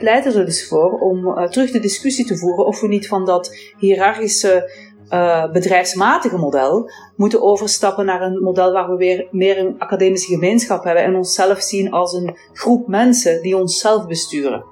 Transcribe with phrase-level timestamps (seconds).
[0.00, 3.56] pleit er dus voor om terug de discussie te voeren of we niet van dat
[3.78, 4.88] hiërarchische
[5.52, 11.04] bedrijfsmatige model moeten overstappen naar een model waar we weer meer een academische gemeenschap hebben
[11.04, 14.64] en onszelf zien als een groep mensen die onszelf besturen.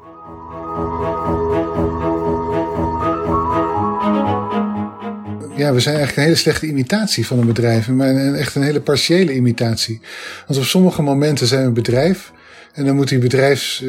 [5.58, 7.88] ja, we zijn eigenlijk een hele slechte imitatie van een bedrijf.
[7.88, 10.00] Maar echt een hele partiële imitatie.
[10.46, 12.32] Want op sommige momenten zijn we een bedrijf.
[12.78, 13.18] En dan moet die,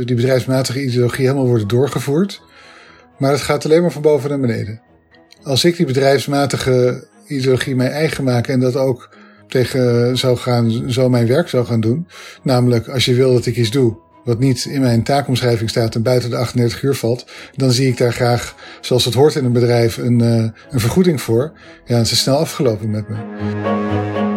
[0.05, 2.41] die bedrijfsmatige ideologie helemaal worden doorgevoerd.
[3.17, 4.81] Maar het gaat alleen maar van boven naar beneden.
[5.43, 9.09] Als ik die bedrijfsmatige ideologie mijn eigen maak en dat ook
[9.47, 12.07] tegen zou gaan, zo mijn werk zou gaan doen.
[12.44, 16.03] Namelijk, als je wil dat ik iets doe, wat niet in mijn taakomschrijving staat en
[16.03, 17.25] buiten de 38 uur valt,
[17.55, 21.21] dan zie ik daar graag, zoals het hoort in een bedrijf, een, uh, een vergoeding
[21.21, 21.52] voor.
[21.85, 24.28] Ja, het is snel afgelopen met me.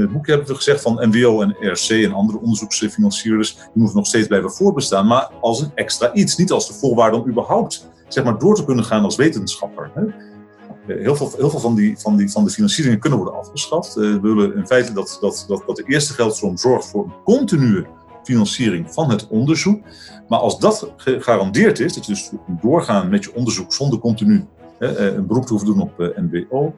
[0.00, 3.96] In het boek hebben we gezegd van NWO en RC en andere onderzoeksfinancierders, die moeten
[3.96, 7.88] nog steeds blijven voorbestaan, maar als een extra iets, niet als de voorwaarde om überhaupt
[8.08, 9.90] zeg maar, door te kunnen gaan als wetenschapper.
[9.94, 10.02] Hè.
[10.06, 13.96] Eh, heel veel, heel veel van, die, van, die, van de financieringen kunnen worden afgeschaft.
[13.96, 17.22] Eh, we willen in feite dat, dat, dat, dat de eerste geldstroom zorgt voor een
[17.24, 17.86] continue
[18.22, 19.80] financiering van het onderzoek.
[20.28, 24.44] Maar als dat gegarandeerd is, dat je dus doorgaan met je onderzoek zonder continu
[24.78, 26.74] eh, een beroep te hoeven doen op NWO,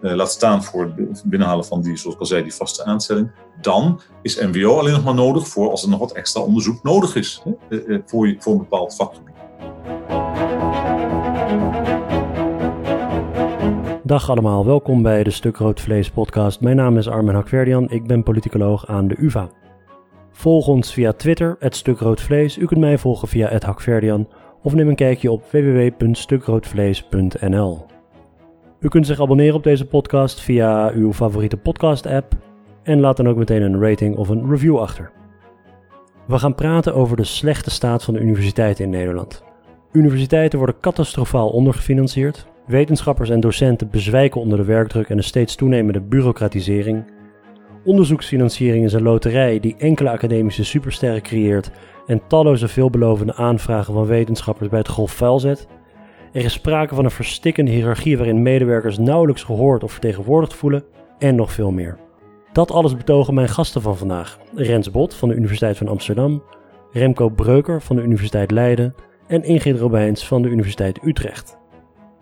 [0.00, 4.00] laat staan voor het binnenhalen van die, zoals ik al zei, die vaste aanstelling, dan
[4.22, 7.42] is NWO alleen nog maar nodig voor als er nog wat extra onderzoek nodig is
[8.06, 9.32] voor, voor een bepaald vakgebied.
[14.02, 16.60] Dag allemaal, welkom bij de Stuk Rood Vlees podcast.
[16.60, 19.48] Mijn naam is Armen Hakverdian, ik ben politicoloog aan de UvA.
[20.30, 22.58] Volg ons via Twitter, het Rood Vlees.
[22.58, 24.28] U kunt mij volgen via het Hakverdian
[24.62, 27.93] of neem een kijkje op www.stukroodvlees.nl.
[28.80, 32.34] U kunt zich abonneren op deze podcast via uw favoriete podcast app
[32.82, 35.10] en laat dan ook meteen een rating of een review achter.
[36.26, 39.44] We gaan praten over de slechte staat van de universiteiten in Nederland.
[39.92, 46.00] Universiteiten worden catastrofaal ondergefinancierd, Wetenschappers en docenten bezwijken onder de werkdruk en de steeds toenemende
[46.00, 47.04] bureaucratisering.
[47.84, 51.70] Onderzoeksfinanciering is een loterij die enkele academische supersterren creëert
[52.06, 55.66] en talloze veelbelovende aanvragen van wetenschappers bij het golf vuil zet.
[56.34, 60.84] Er is sprake van een verstikkende hiërarchie waarin medewerkers nauwelijks gehoord of vertegenwoordigd voelen
[61.18, 61.98] en nog veel meer.
[62.52, 66.42] Dat alles betogen mijn gasten van vandaag: Rens Bot van de Universiteit van Amsterdam,
[66.92, 68.94] Remco Breuker van de Universiteit Leiden
[69.26, 71.58] en Ingrid Robijns van de Universiteit Utrecht.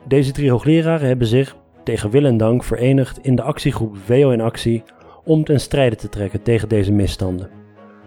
[0.08, 4.40] Deze drie hoogleraren hebben zich, tegen wil en dank, verenigd in de actiegroep WO in
[4.40, 4.82] Actie
[5.24, 7.50] om ten strijde te trekken tegen deze misstanden.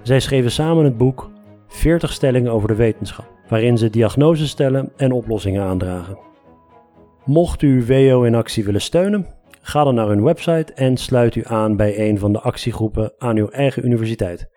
[0.01, 1.31] Zij schreven samen het boek
[1.67, 6.17] 40 stellingen over de wetenschap, waarin ze diagnoses stellen en oplossingen aandragen.
[7.25, 9.27] Mocht u WO in Actie willen steunen,
[9.61, 13.37] ga dan naar hun website en sluit u aan bij een van de actiegroepen aan
[13.37, 14.49] uw eigen universiteit.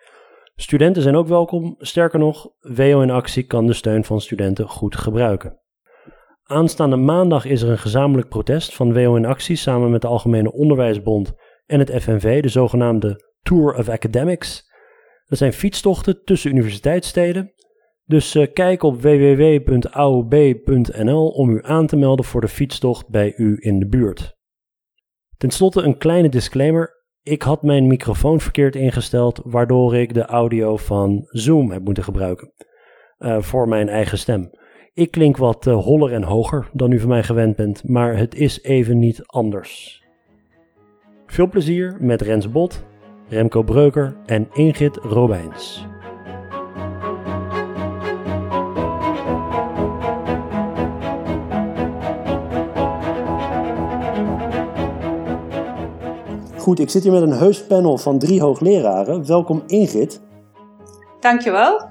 [0.55, 4.95] Studenten zijn ook welkom, sterker nog, WO in Actie kan de steun van studenten goed
[4.95, 5.59] gebruiken.
[6.43, 10.51] Aanstaande maandag is er een gezamenlijk protest van WO in Actie samen met de Algemene
[10.51, 11.33] Onderwijsbond
[11.65, 14.71] en het FNV, de zogenaamde Tour of Academics.
[15.25, 17.53] Dat zijn fietstochten tussen universiteitssteden.
[18.09, 19.67] Dus uh, kijk op www.aob.nl
[21.27, 24.37] om u aan te melden voor de fietstocht bij u in de buurt.
[25.37, 26.97] Ten slotte een kleine disclaimer.
[27.23, 32.53] Ik had mijn microfoon verkeerd ingesteld, waardoor ik de audio van Zoom heb moeten gebruiken
[33.19, 34.49] uh, voor mijn eigen stem.
[34.93, 38.35] Ik klink wat uh, holler en hoger dan u van mij gewend bent, maar het
[38.35, 40.03] is even niet anders.
[41.25, 42.85] Veel plezier met Rens Bot,
[43.27, 45.87] Remco Breuker en Ingrid Robijns.
[56.69, 59.27] Goed, ik zit hier met een heus panel van drie hoogleraren.
[59.27, 60.21] Welkom Ingrid.
[61.19, 61.81] Dankjewel.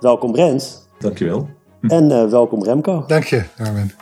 [0.00, 0.88] Welkom Rens.
[0.98, 1.48] Dankjewel.
[1.80, 3.04] En uh, welkom Remco.
[3.06, 3.92] Dank je, Armin.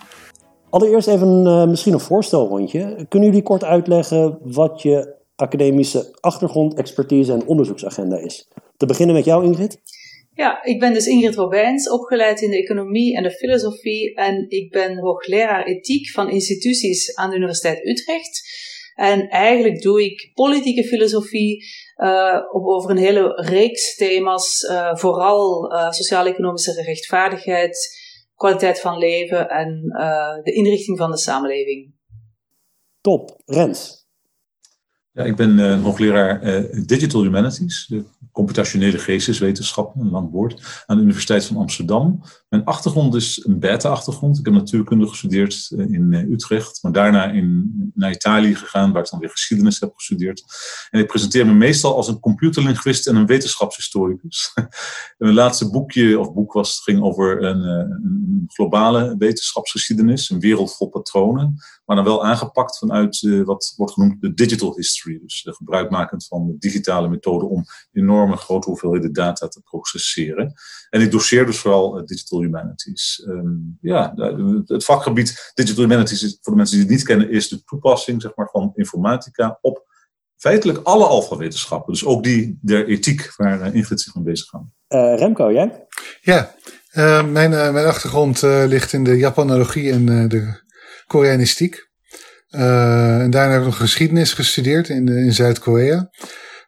[0.70, 3.06] Allereerst even uh, misschien een voorstelrondje.
[3.08, 8.49] Kunnen jullie kort uitleggen wat je academische achtergrond, expertise en onderzoeksagenda is?
[8.76, 9.81] Te beginnen met jou, Ingrid.
[10.34, 14.14] Ja, ik ben dus Ingrid Robijns, opgeleid in de economie en de filosofie.
[14.14, 18.62] En ik ben hoogleraar ethiek van instituties aan de Universiteit Utrecht.
[18.94, 21.64] En eigenlijk doe ik politieke filosofie
[21.96, 28.02] uh, over een hele reeks thema's, uh, vooral uh, sociaal-economische rechtvaardigheid,
[28.37, 29.81] kwaliteit van leven en
[30.43, 31.93] de inrichting van de samenleving.
[33.00, 34.06] Top, Rens.
[35.12, 40.96] Ja, ik ben uh, hoogleraar uh, Digital Humanities, de computationele geesteswetenschappen, een lang woord, aan
[40.96, 42.22] de Universiteit van Amsterdam.
[42.48, 44.38] Mijn achtergrond is een beta-achtergrond.
[44.38, 49.10] Ik heb natuurkunde gestudeerd uh, in Utrecht, maar daarna in, naar Italië gegaan, waar ik
[49.10, 50.44] dan weer geschiedenis heb gestudeerd.
[50.90, 54.52] En ik presenteer me meestal als een computerlinguist en een wetenschapshistoricus.
[55.19, 60.88] mijn laatste boekje, of boek was, ging over een, een globale wetenschapsgeschiedenis, een wereld vol
[60.88, 65.19] patronen, maar dan wel aangepakt vanuit wat wordt genoemd de digital history.
[65.22, 67.64] Dus gebruikmakend van de digitale methode om
[68.25, 70.53] enorme grote hoeveelheden data te processeren.
[70.91, 73.25] En ik doseer dus vooral uh, Digital Humanities.
[73.29, 74.12] Um, ja,
[74.67, 78.23] het vakgebied Digital Humanities, is, voor de mensen die het niet kennen, is de toepassing
[78.23, 79.85] zeg maar, van informatica op
[80.37, 81.93] feitelijk alle alfawetenschappen.
[81.93, 84.65] Dus ook die der ethiek, waar uh, Ingrid zich mee bezig gaat.
[84.88, 85.87] Uh, Remco, jij?
[86.20, 86.55] Ja,
[87.23, 90.62] mijn, mijn achtergrond ligt in de Japanologie en de
[91.06, 91.93] Koreanistiek.
[92.50, 96.11] Uh, en daarna heb ik nog geschiedenis gestudeerd in, in Zuid-Korea.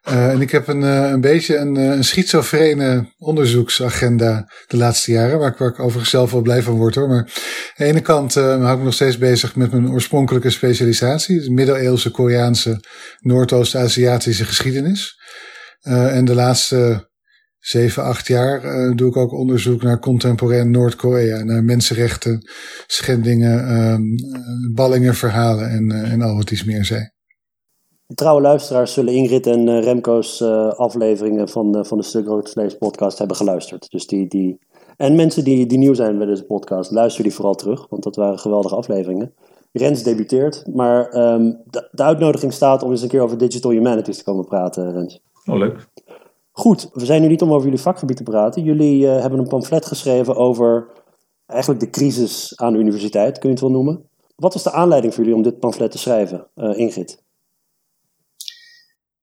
[0.09, 5.39] Uh, en ik heb een, uh, een beetje een, een schizofrene onderzoeksagenda de laatste jaren,
[5.39, 7.07] waar ik, waar ik overigens zelf wel blij van word hoor.
[7.07, 7.31] Maar aan
[7.75, 12.11] de ene kant hou ik me nog steeds bezig met mijn oorspronkelijke specialisatie, de middeleeuwse
[12.11, 12.83] Koreaanse
[13.19, 15.15] Noordoost-Aziatische geschiedenis.
[15.81, 17.09] en de laatste
[17.59, 18.61] zeven, acht jaar
[18.95, 21.43] doe ik ook onderzoek naar contemporain Noord-Korea.
[21.43, 22.49] Naar mensenrechten,
[22.87, 24.15] schendingen, um,
[24.73, 27.15] ballingen, verhalen en, en al wat iets meer zei.
[28.15, 30.41] Trouwe luisteraars zullen Ingrid en uh, Remco's
[30.75, 33.91] afleveringen van, van de Stuk Rood Vlees podcast hebben geluisterd.
[33.91, 34.59] Dus die, die...
[34.97, 37.87] En mensen die, die nieuw zijn bij deze podcast, luister die vooral terug.
[37.89, 39.33] Want dat waren geweldige afleveringen.
[39.71, 44.17] Rens debuteert, maar um, de, de, uitnodiging staat om eens een keer over digital humanities
[44.17, 45.21] te komen praten, Rens.
[45.45, 45.87] Oh, leuk.
[46.51, 48.63] Goed, we zijn nu niet om over jullie vakgebied te praten.
[48.63, 50.87] Jullie uh, hebben een pamflet geschreven over
[51.45, 54.09] eigenlijk de crisis aan de universiteit, kun je het wel noemen.
[54.35, 57.23] Wat was de aanleiding voor jullie om dit pamflet te schrijven, uh, Ingrid?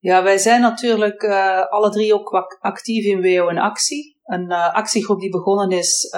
[0.04, 4.20] Ja, wij zijn natuurlijk uh, alle drie ook actief in WO in Actie.
[4.24, 6.16] Een actiegroep die begonnen is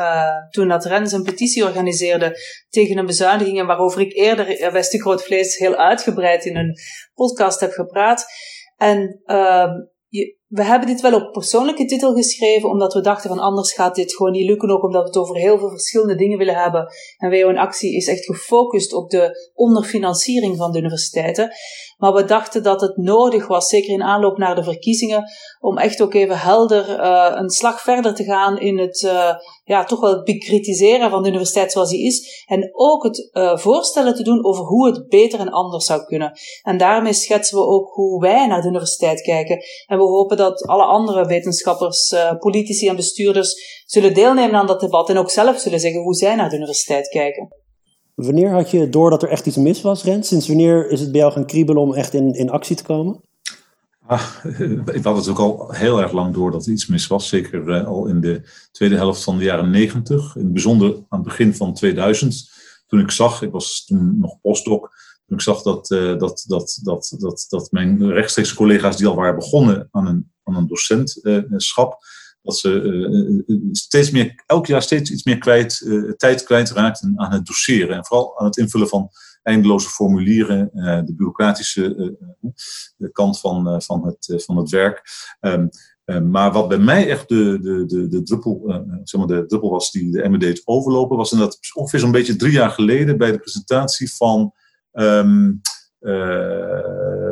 [0.51, 2.37] toen dat Rens een petitie organiseerde
[2.69, 6.75] tegen een bezuiniging waarover ik eerder bij Stuk Groot Vlees heel uitgebreid in een
[7.15, 8.27] podcast heb gepraat.
[8.77, 9.71] En ehm,
[10.47, 14.15] we hebben dit wel op persoonlijke titel geschreven, omdat we dachten van anders gaat dit
[14.15, 16.89] gewoon niet lukken, ook omdat we het over heel veel verschillende dingen willen hebben.
[17.19, 21.51] En WO in Actie is echt gefocust op de onderfinanciering van de universiteiten.
[21.97, 25.25] Maar we dachten dat het nodig was, zeker in aanloop naar de verkiezingen,
[25.61, 29.35] om echt ook even helder uh, een slag verder te gaan in het, uh,
[29.65, 32.45] ja, toch wel het bekritiseren van de universiteit zoals die is.
[32.47, 36.33] En ook het uh, voorstellen te doen over hoe het beter en anders zou kunnen.
[36.63, 39.65] En daarmee schetsen we ook hoe wij naar de universiteit kijken.
[39.87, 45.09] En we hopen dat alle andere wetenschappers, politici en bestuurders zullen deelnemen aan dat debat
[45.09, 47.49] en ook zelf zullen zeggen hoe zij naar de universiteit kijken.
[48.15, 50.29] Wanneer had je door dat er echt iets mis was, Rens?
[50.29, 53.21] Sinds wanneer is het bij jou gaan kriebelen om echt in, in actie te komen?
[54.07, 54.45] Ah,
[54.99, 57.29] ik had het ook al heel erg lang door dat er iets mis was.
[57.29, 60.37] Zeker uh, al in de tweede helft van de jaren negentig.
[60.37, 62.51] In het bijzonder aan het begin van 2000.
[62.87, 64.91] Toen ik zag, ik was toen nog postdoc.
[65.29, 69.35] Ik zag dat, uh, dat, dat, dat, dat, dat mijn rechtstreekse collega's die al waren
[69.35, 72.05] begonnen aan een, aan een docentschap
[72.43, 72.83] dat ze
[73.47, 77.97] uh, steeds meer, elk jaar steeds iets meer kwijt, uh, tijd kwijtraakten aan het doseren.
[77.97, 79.11] En vooral aan het invullen van
[79.43, 80.71] eindeloze formulieren,
[81.07, 82.17] de bureaucratische
[83.13, 85.03] kant van, van, het, van het werk.
[85.41, 85.71] Um,
[86.31, 89.91] maar wat bij mij echt de, de, de, de, druppel, zeg maar de druppel was
[89.91, 94.15] die de MD overlopen, was inderdaad ongeveer zo'n beetje drie jaar geleden bij de presentatie
[94.15, 94.53] van
[94.97, 95.61] um,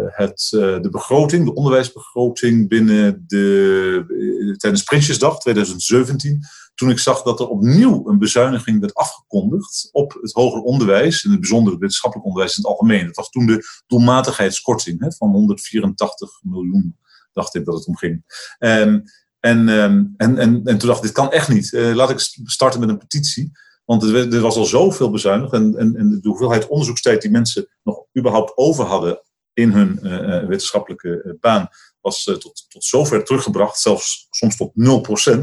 [0.06, 6.40] het, uh, de begroting, de onderwijsbegroting binnen de, uh, tijdens Prinsjesdag 2017.
[6.74, 11.30] Toen ik zag dat er opnieuw een bezuiniging werd afgekondigd op het hoger onderwijs, in
[11.30, 13.06] het bijzonder het wetenschappelijk onderwijs in het algemeen.
[13.06, 16.98] Dat was toen de doelmatigheidskorting hè, van 184 miljoen,
[17.32, 18.24] dacht ik dat het om ging.
[18.58, 21.72] En, um, en, en, en toen dacht ik, dit kan echt niet.
[21.72, 23.52] Laat ik starten met een petitie.
[23.84, 28.04] Want er, was al zoveel bezuinigd en, en, en, de hoeveelheid onderzoekstijd die mensen nog
[28.18, 29.22] überhaupt over hadden
[29.52, 31.68] in hun uh, wetenschappelijke uh, baan
[32.00, 34.74] was tot, tot zover teruggebracht, zelfs soms tot 0%,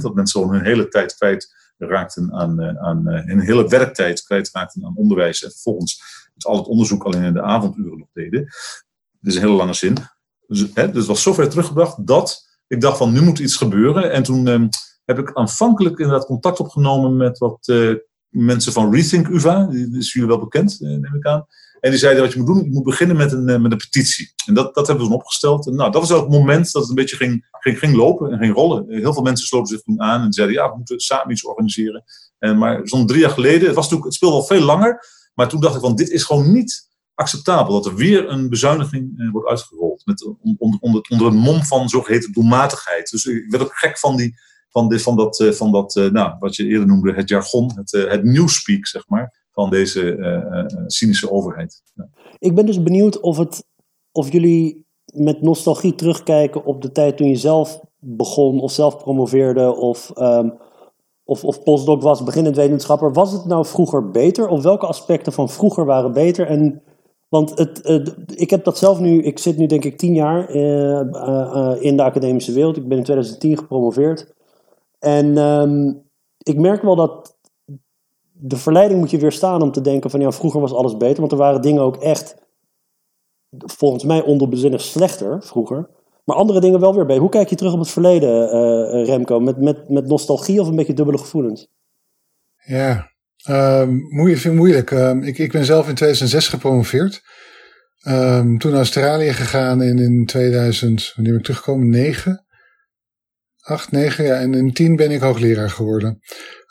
[0.02, 4.86] dat mensen gewoon hun hele tijd kwijt raakten aan, aan hun hele werktijd kwijt raakten
[4.86, 6.02] aan onderwijs en vervolgens
[6.34, 8.40] met al het onderzoek alleen in de avonduren nog deden.
[9.20, 9.98] Dit is een hele lange zin.
[10.48, 14.12] Dus, hè, dus het was zover teruggebracht dat ik dacht van nu moet iets gebeuren.
[14.12, 14.68] En toen ehm,
[15.06, 17.68] heb ik aanvankelijk inderdaad contact opgenomen met wat
[18.32, 21.46] mensen van Rethink UvA, die is jullie wel bekend, neem ik aan.
[21.82, 23.78] En die zeiden wat je moet doen, je moet beginnen met een, eh, met een
[23.78, 24.34] petitie.
[24.46, 25.68] En dat, dat hebben we toen opgesteld.
[25.68, 28.32] En nou, dat was ook het moment dat het een beetje ging, ging, ging lopen
[28.32, 28.86] en ging rollen.
[28.90, 32.04] Heel veel mensen sloten zich toen aan en zeiden, ja, we moeten samen iets organiseren.
[32.40, 35.06] En, maar zo'n drie jaar geleden, het, was natuurlijk, het speelde al veel langer.
[35.34, 39.32] Maar toen dacht ik van, dit is gewoon niet acceptabel dat er weer een bezuiniging
[39.32, 40.02] wordt uitgerold.
[40.06, 43.10] Met, onder, onder, onder een mom van zogeheten doelmatigheid.
[43.10, 44.36] Dus ik werd ook gek van, die,
[44.72, 48.86] van, van dat, van dat nou, wat je eerder noemde, het jargon, het, het newspeak,
[48.88, 51.82] zeg maar, van deze cynische overheid.
[52.40, 53.64] Ik ben dus benieuwd of, het,
[54.12, 59.76] of jullie met nostalgie terugkijken op de tijd toen je zelf begon of zelf promoveerde
[59.76, 60.54] of, um,
[61.24, 63.14] of, of postdoc was, beginnend wetenschapper.
[63.14, 64.48] Was het nou vroeger beter?
[64.48, 66.48] Of welke aspecten van vroeger waren beter?
[66.48, 66.82] En,
[67.30, 67.82] want het,
[68.36, 70.50] ik heb dat zelf nu, ik zit nu denk ik tien jaar
[71.80, 72.78] in de academische wereld.
[72.78, 74.34] Ik ben in 2010 gepromoveerd.
[75.02, 76.04] En um,
[76.38, 77.38] ik merk wel dat
[78.32, 81.20] de verleiding moet je weerstaan om te denken van ja, vroeger was alles beter.
[81.20, 82.36] Want er waren dingen ook echt,
[83.58, 85.90] volgens mij onderbezinnig slechter vroeger.
[86.24, 87.22] Maar andere dingen wel weer beter.
[87.22, 89.40] Hoe kijk je terug op het verleden, uh, Remco?
[89.40, 91.68] Met, met, met nostalgie of een beetje dubbele gevoelens?
[92.66, 93.12] Ja,
[93.50, 94.92] um, moeilijk, vind ik moeilijk.
[95.26, 97.22] Ik, ik ben zelf in 2006 gepromoveerd.
[98.58, 101.90] Toen naar Australië gegaan en in 2000, wanneer ben ik teruggekomen?
[101.90, 102.46] 9.
[103.62, 104.40] 8, 9, ja.
[104.40, 106.22] En in 10 ben ik hoogleraar geworden.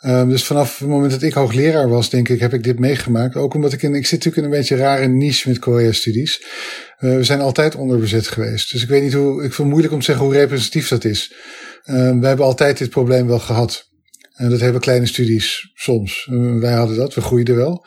[0.05, 3.35] Um, dus vanaf het moment dat ik hoogleraar was, denk ik, heb ik dit meegemaakt.
[3.35, 6.45] Ook omdat ik in, ik zit natuurlijk in een beetje rare niche met Korea-studies.
[6.99, 8.71] Uh, we zijn altijd onderbezet geweest.
[8.71, 11.03] Dus ik weet niet hoe, ik vind het moeilijk om te zeggen hoe representatief dat
[11.03, 11.33] is.
[11.85, 13.89] Um, wij hebben altijd dit probleem wel gehad.
[14.33, 16.27] En dat hebben kleine studies soms.
[16.31, 17.85] Uh, wij hadden dat, we groeiden wel.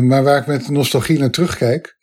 [0.00, 1.97] Maar waar ik met nostalgie naar terugkijk,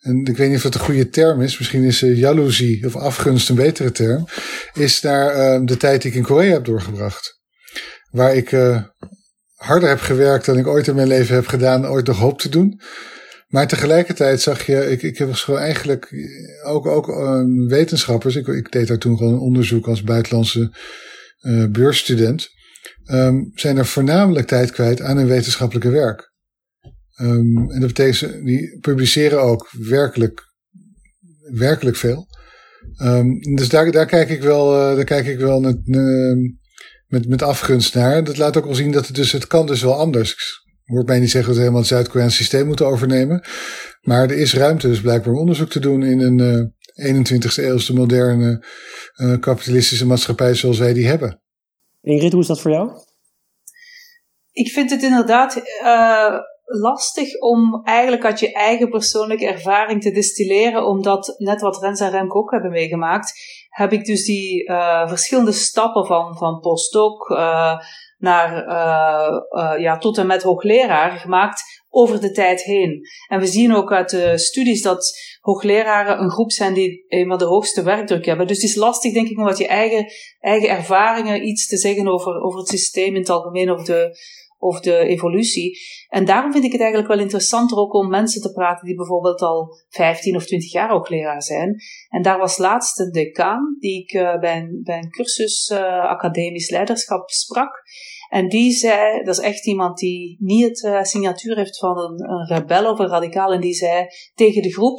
[0.00, 2.96] en ik weet niet of dat een goede term is, misschien is uh, jaloezie of
[2.96, 4.26] afgunst een betere term,
[4.72, 7.38] is naar de tijd die ik in Korea heb doorgebracht
[8.10, 8.82] waar ik uh,
[9.54, 12.48] harder heb gewerkt dan ik ooit in mijn leven heb gedaan, ooit nog hoop te
[12.48, 12.80] doen.
[13.48, 16.08] Maar tegelijkertijd zag je, ik, ik was gewoon eigenlijk
[16.64, 18.36] ook, ook uh, wetenschappers.
[18.36, 20.74] Ik, ik deed daar toen gewoon onderzoek als buitenlandse
[21.70, 22.48] beursstudent.
[23.12, 26.29] Um, zijn er voornamelijk tijd kwijt aan hun wetenschappelijke werk.
[27.16, 30.42] Um, en dat betekent, die publiceren ook werkelijk,
[31.52, 32.26] werkelijk veel.
[33.02, 35.74] Um, dus daar, daar kijk ik wel, uh, daar kijk ik wel naar,
[37.06, 38.24] met, met afgunst naar.
[38.24, 40.32] Dat laat ook wel zien dat het dus, het kan dus wel anders.
[40.84, 43.44] Ik hoort mij niet zeggen dat we helemaal het Zuid-Koreaans systeem moeten overnemen.
[44.00, 46.64] Maar er is ruimte dus blijkbaar om onderzoek te doen in een uh,
[47.00, 48.64] 21ste eeuwse moderne
[49.16, 51.42] uh, kapitalistische maatschappij zoals wij die hebben.
[52.00, 52.90] Ingrid, hoe is dat voor jou?
[54.52, 56.38] Ik vind het inderdaad uh,
[56.72, 62.10] lastig om eigenlijk uit je eigen persoonlijke ervaring te distilleren, omdat net wat Rens en
[62.10, 63.32] Remke ook hebben meegemaakt,
[63.68, 67.78] heb ik dus die uh, verschillende stappen van, van postdoc uh,
[68.18, 73.00] naar, uh, ja, tot en met hoogleraar gemaakt over de tijd heen.
[73.28, 77.44] En we zien ook uit de studies dat hoogleraren een groep zijn die eenmaal de
[77.44, 78.46] hoogste werkdruk hebben.
[78.46, 82.08] Dus het is lastig, denk ik, om wat je eigen, eigen ervaringen iets te zeggen
[82.08, 84.18] over, over het systeem in het algemeen, of de,
[84.60, 85.78] of de evolutie.
[86.08, 89.40] En daarom vind ik het eigenlijk wel interessanter ook om mensen te praten die bijvoorbeeld
[89.40, 91.80] al 15 of 20 jaar ook leraar zijn.
[92.08, 95.78] En daar was laatst een decaan die ik uh, bij, een, bij een cursus uh,
[96.04, 97.82] academisch leiderschap sprak.
[98.28, 102.30] En die zei, dat is echt iemand die niet het uh, signatuur heeft van een,
[102.30, 103.52] een rebel of een radicaal.
[103.52, 104.98] En die zei tegen de groep,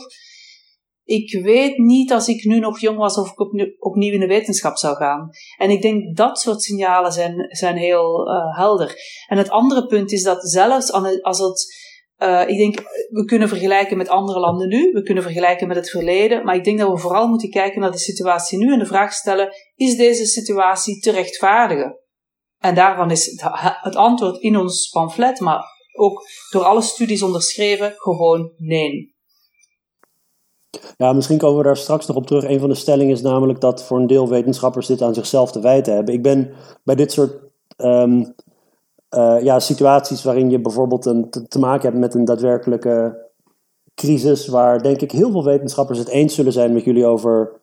[1.12, 3.40] ik weet niet als ik nu nog jong was of ik
[3.80, 5.30] opnieuw, in de wetenschap zou gaan.
[5.58, 8.96] En ik denk dat soort signalen zijn, zijn heel uh, helder.
[9.28, 10.92] En het andere punt is dat zelfs
[11.22, 11.76] als het,
[12.18, 15.90] uh, ik denk, we kunnen vergelijken met andere landen nu, we kunnen vergelijken met het
[15.90, 18.86] verleden, maar ik denk dat we vooral moeten kijken naar de situatie nu en de
[18.86, 22.00] vraag stellen, is deze situatie te rechtvaardigen?
[22.58, 23.42] En daarvan is het,
[23.82, 25.64] het antwoord in ons pamflet, maar
[25.94, 29.20] ook door alle studies onderschreven, gewoon nee.
[30.98, 32.44] Ja, misschien komen we daar straks nog op terug.
[32.44, 35.60] Een van de stellingen is namelijk dat voor een deel wetenschappers dit aan zichzelf te
[35.60, 36.14] wijten hebben.
[36.14, 36.52] Ik ben
[36.84, 37.34] bij dit soort
[37.78, 38.34] um,
[39.16, 43.30] uh, ja, situaties waarin je bijvoorbeeld een, te, te, maken hebt met een daadwerkelijke
[43.96, 47.60] crisis, waar denk ik heel veel wetenschappers het eens zullen zijn met jullie over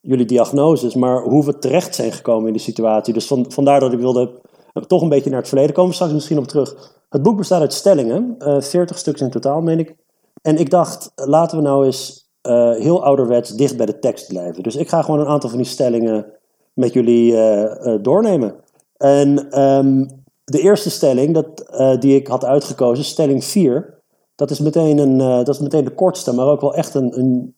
[0.00, 3.14] jullie diagnoses, maar hoe we terecht zijn gekomen in die situatie.
[3.14, 4.40] Dus van, vandaar dat ik wilde
[4.86, 6.92] toch een beetje naar het verleden komen, straks misschien op terug.
[7.08, 9.96] Het boek bestaat uit stellingen, uh, eh, 40 stuks in totaal, meen ik.
[10.42, 14.62] En ik dacht, laten we nou eens uh, heel ouderwets dicht bij de tekst blijven.
[14.62, 16.26] Dus ik ga gewoon een aantal van die stellingen
[16.72, 18.54] met jullie uh, uh, doornemen.
[18.96, 20.08] En um,
[20.44, 21.66] de eerste stelling dat,
[22.00, 23.98] die ik had uitgekozen, stelling 4,
[24.34, 27.56] dat is, meteen een, dat is meteen de kortste, maar ook wel echt een, een,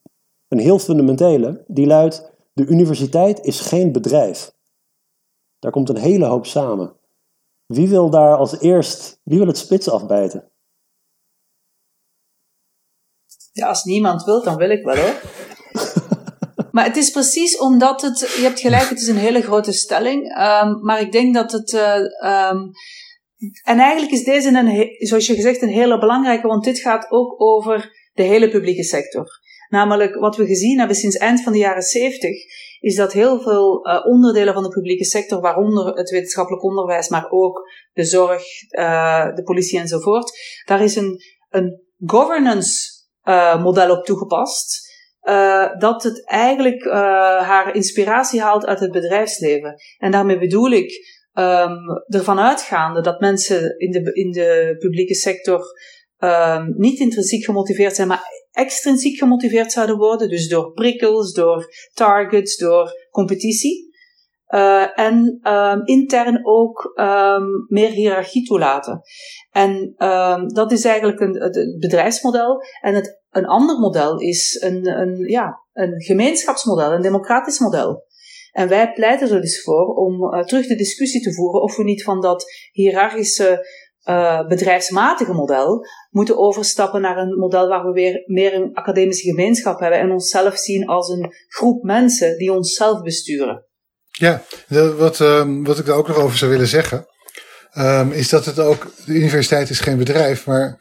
[0.48, 1.64] een heel fundamentele.
[1.66, 4.52] Die luidt, de universiteit is geen bedrijf.
[5.58, 6.92] Daar komt een hele hoop samen.
[7.66, 10.51] Wie wil daar als eerst, wie wil het spits afbijten?
[13.52, 15.20] Ja, als niemand wil, dan wil ik wel hoor.
[16.72, 20.38] maar het is precies omdat het, je hebt gelijk, het is een hele grote stelling.
[20.38, 22.70] Um, maar ik denk dat het, uh, um,
[23.64, 27.40] en eigenlijk is deze, een, zoals je gezegd, een hele belangrijke, want dit gaat ook
[27.40, 29.40] over de hele publieke sector.
[29.68, 32.30] Namelijk, wat we gezien hebben sinds eind van de jaren 70,
[32.80, 37.30] is dat heel veel uh, onderdelen van de publieke sector, waaronder het wetenschappelijk onderwijs, maar
[37.30, 40.32] ook de zorg, uh, de politie enzovoort,
[40.64, 42.91] daar is een, een governance
[43.24, 44.90] uh, model op toegepast.
[45.78, 46.84] dat het eigenlijk
[47.40, 49.74] haar inspiratie haalt uit het bedrijfsleven.
[49.98, 55.64] En daarmee bedoel ik um, ervan uitgaande dat mensen in de, in de publieke sector
[56.18, 60.28] um, niet intrinsiek gemotiveerd zijn, maar extrinsiek gemotiveerd zouden worden.
[60.28, 63.90] Dus door prikkels, door targets, door competitie.
[64.54, 69.00] Uh, en um, intern ook um, meer hiërarchie toelaten.
[69.50, 72.62] En um, dat is eigenlijk een, het bedrijfsmodel.
[72.80, 78.04] En het, een ander model is een, een, ja, een gemeenschapsmodel, een democratisch model.
[78.50, 81.82] En wij pleiten er dus voor om uh, terug de discussie te voeren of we
[81.82, 83.66] niet van dat hiërarchische
[84.08, 89.80] uh, bedrijfsmatige model moeten overstappen naar een model waar we weer meer een academische gemeenschap
[89.80, 93.66] hebben en onszelf zien als een groep mensen die onszelf besturen.
[94.18, 94.42] Ja,
[94.96, 97.06] wat, um, wat ik daar ook nog over zou willen zeggen,
[97.78, 100.78] um, is dat het ook, de universiteit is geen bedrijf, maar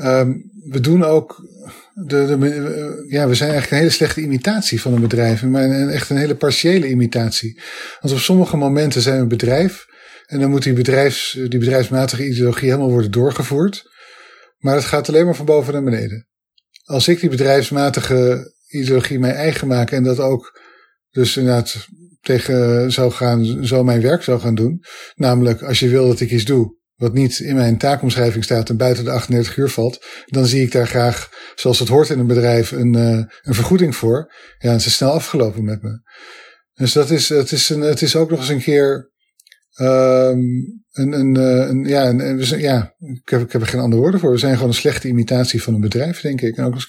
[0.00, 1.48] um, we doen ook,
[1.94, 5.88] de, de, ja, we zijn eigenlijk een hele slechte imitatie van een bedrijf, maar een,
[5.88, 7.60] echt een hele partiële imitatie.
[8.00, 9.86] Want op sommige momenten zijn we een bedrijf
[10.26, 13.94] en dan moet die, bedrijfs, die bedrijfsmatige ideologie helemaal worden doorgevoerd.
[14.58, 16.26] Maar het gaat alleen maar van boven naar beneden.
[16.84, 20.60] Als ik die bedrijfsmatige ideologie mij eigen maak en dat ook
[21.10, 21.86] dus inderdaad
[22.26, 24.82] tegen zou gaan, zo mijn werk zou gaan doen.
[25.14, 28.76] Namelijk, als je wil dat ik iets doe, wat niet in mijn taakomschrijving staat en
[28.76, 32.26] buiten de 38 uur valt, dan zie ik daar graag, zoals het hoort in een
[32.26, 34.32] bedrijf, een, uh, een vergoeding voor.
[34.58, 36.00] Ja, en is snel afgelopen met me.
[36.74, 39.14] Dus dat is, het is, een, het is ook nog eens een keer
[39.80, 43.80] Um, een, een, eh, een, ja, een, zijn, ja ik, heb, ik heb er geen
[43.80, 44.30] andere woorden voor.
[44.30, 46.56] We zijn gewoon een slechte imitatie van een bedrijf, denk ik.
[46.56, 46.86] En ook als...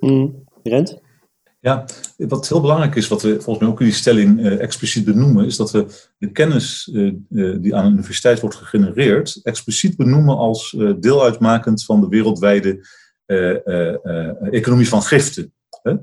[0.00, 0.44] mm.
[0.62, 1.00] Rent?
[1.64, 1.84] Ja,
[2.16, 5.46] wat heel belangrijk is, wat we volgens mij ook in die stelling uh, expliciet benoemen,
[5.46, 5.86] is dat we
[6.18, 7.14] de kennis uh,
[7.60, 12.86] die aan een universiteit wordt gegenereerd, expliciet benoemen als deel uitmakend van de wereldwijde
[14.50, 15.54] economie van giften.
[15.82, 15.94] Hè?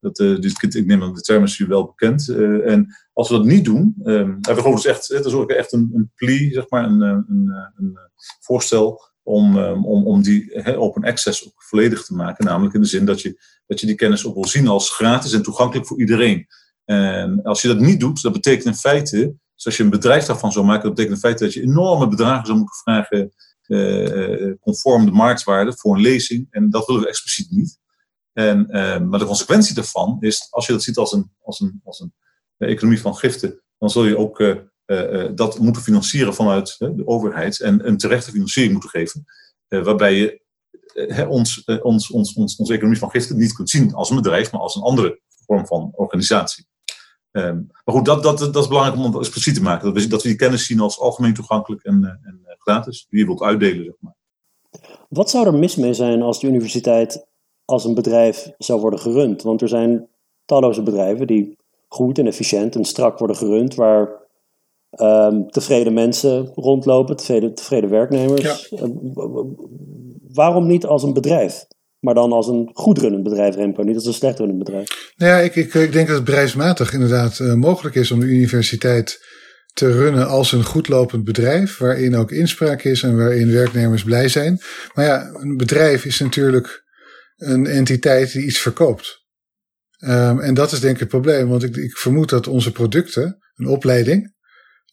[0.00, 2.28] Dat, uh, ik neem aan de term is u wel bekend.
[2.64, 5.10] En als we dat niet doen, hebben we gewoon dus echt,
[5.46, 7.98] echt een, een plea, zeg maar, een, een, een
[8.40, 12.44] voorstel om, um, om, om die he, open access ook volledig te maken.
[12.44, 15.32] Namelijk in de zin dat je, dat je die kennis ook wil zien als gratis
[15.32, 16.46] en toegankelijk voor iedereen.
[16.84, 20.24] En als je dat niet doet, dat betekent in feite, dus als je een bedrijf
[20.24, 23.32] daarvan zou maken, dat betekent in feite dat je enorme bedragen zou moeten vragen
[23.66, 26.46] uh, conform de marktwaarde voor een lezing.
[26.50, 27.78] En dat willen we expliciet niet.
[28.32, 31.80] En, uh, maar de consequentie daarvan is, als je dat ziet als een, als een,
[31.84, 32.12] als een
[32.58, 34.40] economie van giften, dan zul je ook
[35.34, 39.24] dat moeten financieren vanuit de overheid en een terechte financiering moeten geven.
[39.68, 40.40] waarbij je
[41.28, 44.60] ons, ons, ons, ons, onze economie van giften niet kunt zien als een bedrijf, maar
[44.60, 46.66] als een andere vorm van organisatie.
[47.30, 49.94] Um, maar goed, dat, dat, dat is belangrijk om dat expliciet te maken.
[49.94, 53.26] Dat we, dat we die kennis zien als algemeen toegankelijk en, en gratis, die je
[53.26, 53.84] wilt uitdelen.
[53.84, 54.14] Zeg maar.
[55.08, 57.26] Wat zou er mis mee zijn als de universiteit
[57.64, 59.42] als een bedrijf zou worden gerund.
[59.42, 60.08] Want er zijn
[60.44, 61.56] talloze bedrijven die
[61.88, 64.08] goed en efficiënt en strak worden gerund, waar
[65.02, 68.68] um, tevreden mensen rondlopen, tevreden, tevreden werknemers.
[68.70, 68.78] Ja.
[68.82, 68.90] Uh,
[70.32, 71.64] waarom niet als een bedrijf?
[71.98, 75.12] Maar dan als een goed runnend bedrijf, Remco, niet als een slecht runnend bedrijf.
[75.16, 78.26] Nou ja, ik, ik, ik denk dat het bedrijfsmatig inderdaad uh, mogelijk is om de
[78.26, 79.24] universiteit
[79.72, 84.28] te runnen als een goed lopend bedrijf, waarin ook inspraak is en waarin werknemers blij
[84.28, 84.60] zijn.
[84.94, 86.84] Maar ja, een bedrijf is natuurlijk
[87.36, 89.24] een entiteit die iets verkoopt.
[89.98, 93.38] Um, en dat is denk ik het probleem, want ik, ik vermoed dat onze producten,
[93.54, 94.34] een opleiding,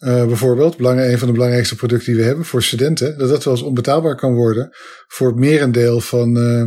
[0.06, 3.54] uh, bijvoorbeeld, een van de belangrijkste producten die we hebben voor studenten, dat dat wel
[3.54, 4.70] eens onbetaalbaar kan worden
[5.08, 6.66] voor het merendeel van uh,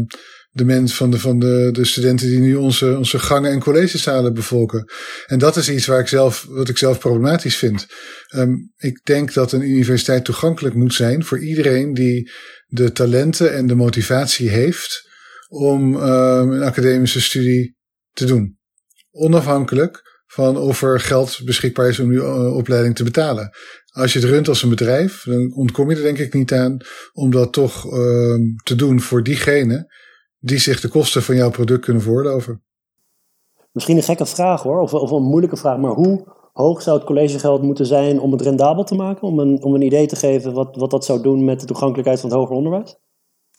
[0.51, 4.35] de mensen, van, de, van de, de studenten die nu onze, onze gangen en collegezalen
[4.35, 4.91] bevolken.
[5.27, 7.87] En dat is iets waar ik zelf, wat ik zelf problematisch vind.
[8.35, 12.31] Um, ik denk dat een universiteit toegankelijk moet zijn voor iedereen die
[12.67, 15.09] de talenten en de motivatie heeft
[15.49, 16.01] om uh,
[16.43, 17.77] een academische studie
[18.13, 18.59] te doen.
[19.11, 20.06] Onafhankelijk
[20.37, 23.51] van of er geld beschikbaar is om die uh, opleiding te betalen.
[23.93, 26.77] Als je het runt als een bedrijf, dan ontkom je er denk ik niet aan
[27.13, 27.93] om dat toch uh,
[28.65, 29.87] te doen voor diegenen
[30.39, 32.63] die zich de kosten van jouw product kunnen veroorloven.
[33.73, 37.07] Misschien een gekke vraag hoor, of, of een moeilijke vraag, maar hoe hoog zou het
[37.07, 39.23] collegegeld moeten zijn om het rendabel te maken?
[39.29, 42.21] Om een, om een idee te geven wat, wat dat zou doen met de toegankelijkheid
[42.21, 42.97] van het hoger onderwijs?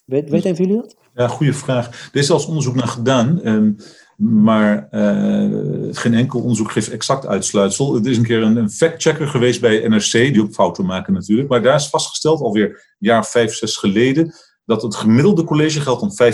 [0.05, 0.95] Weet, weet een van jullie dat?
[1.13, 2.09] Ja, goede vraag.
[2.11, 3.47] Er is zelfs onderzoek naar gedaan.
[3.47, 3.75] Um,
[4.17, 7.95] maar uh, geen enkel onderzoek geeft exact uitsluitsel.
[7.95, 11.49] Er is een keer een, een fact-checker geweest bij NRC, die ook fouten maken natuurlijk.
[11.49, 14.33] Maar daar is vastgesteld, alweer een jaar vijf, zes geleden,
[14.65, 16.33] dat het gemiddelde collegegeld dan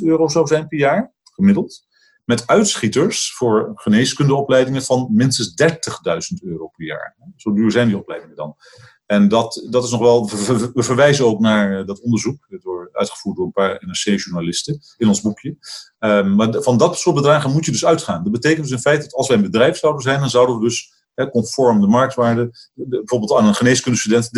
[0.00, 1.88] 15.000 euro zou zijn per jaar, gemiddeld.
[2.24, 7.16] Met uitschieters voor geneeskundeopleidingen van minstens 30.000 euro per jaar.
[7.36, 8.56] Zo duur zijn die opleidingen dan.
[9.06, 10.28] En dat, dat is nog wel.
[10.74, 15.20] We verwijzen ook naar eh, dat onderzoek, door, uitgevoerd door een paar NRC-journalisten in ons
[15.20, 15.56] boekje.
[16.00, 18.22] Um, maar van dat soort bedragen moet je dus uitgaan.
[18.22, 20.62] Dat betekent dus in feite dat als wij een bedrijf zouden zijn, dan zouden we
[20.62, 20.98] dus
[21.30, 24.30] conform de marktwaarde, bijvoorbeeld aan een geneeskundestudent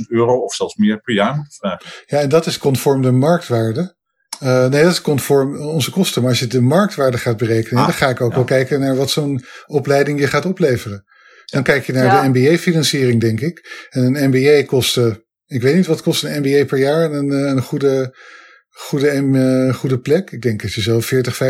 [0.00, 1.86] 30.000 euro of zelfs meer per jaar moeten vragen.
[2.06, 3.96] Ja, en dat is conform de marktwaarde.
[4.42, 6.22] Uh, nee, dat is conform onze kosten.
[6.22, 8.96] Maar als je de marktwaarde gaat berekenen, ah, dan ga ik ook wel kijken naar
[8.96, 11.04] wat zo'n opleiding je gaat opleveren.
[11.44, 13.86] Dan kijk je naar de MBA-financiering, denk ik.
[13.90, 14.96] En een MBA kost,
[15.46, 17.12] ik weet niet wat kost een MBA per jaar.
[17.12, 18.16] Een, eh, een goede,
[18.78, 20.30] goede, uh, goede plek.
[20.30, 21.40] Ik denk dat je zo 40,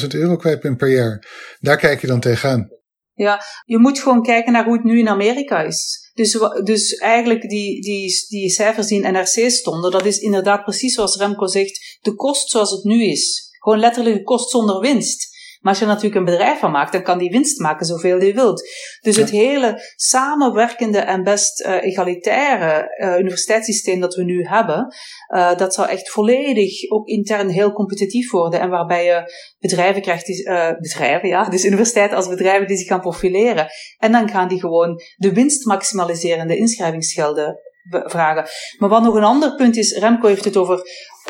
[0.00, 1.26] 50.000 euro kwijt bent per jaar.
[1.60, 2.68] Daar kijk je dan tegenaan.
[3.12, 6.10] Ja, je moet gewoon kijken naar hoe het nu in Amerika is.
[6.14, 10.94] Dus, dus eigenlijk die, die, die cijfers die in NRC stonden, dat is inderdaad precies
[10.94, 13.48] zoals Remco zegt, de kost zoals het nu is.
[13.58, 15.35] Gewoon letterlijk de kost zonder winst.
[15.60, 18.18] Maar als je er natuurlijk een bedrijf van maakt, dan kan die winst maken zoveel
[18.18, 18.68] die wilt.
[19.00, 24.94] Dus het hele samenwerkende en best uh, egalitaire uh, universiteitssysteem dat we nu hebben,
[25.34, 28.60] uh, dat zal echt volledig ook intern heel competitief worden.
[28.60, 30.44] En waarbij je bedrijven krijgt, die,
[30.80, 33.66] bedrijven, ja, dus universiteiten als bedrijven die zich gaan profileren.
[33.98, 38.46] En dan gaan die gewoon de winst maximaliserende inschrijvingsgelden vragen.
[38.78, 40.80] Maar wat nog een ander punt is, Remco heeft het over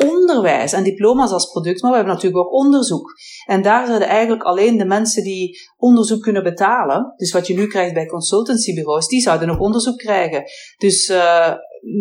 [0.05, 3.11] onderwijs en diploma's als product, maar we hebben natuurlijk ook onderzoek.
[3.45, 7.67] En daar zouden eigenlijk alleen de mensen die onderzoek kunnen betalen, dus wat je nu
[7.67, 10.43] krijgt bij consultancybureaus, die zouden nog onderzoek krijgen.
[10.77, 11.53] Dus uh,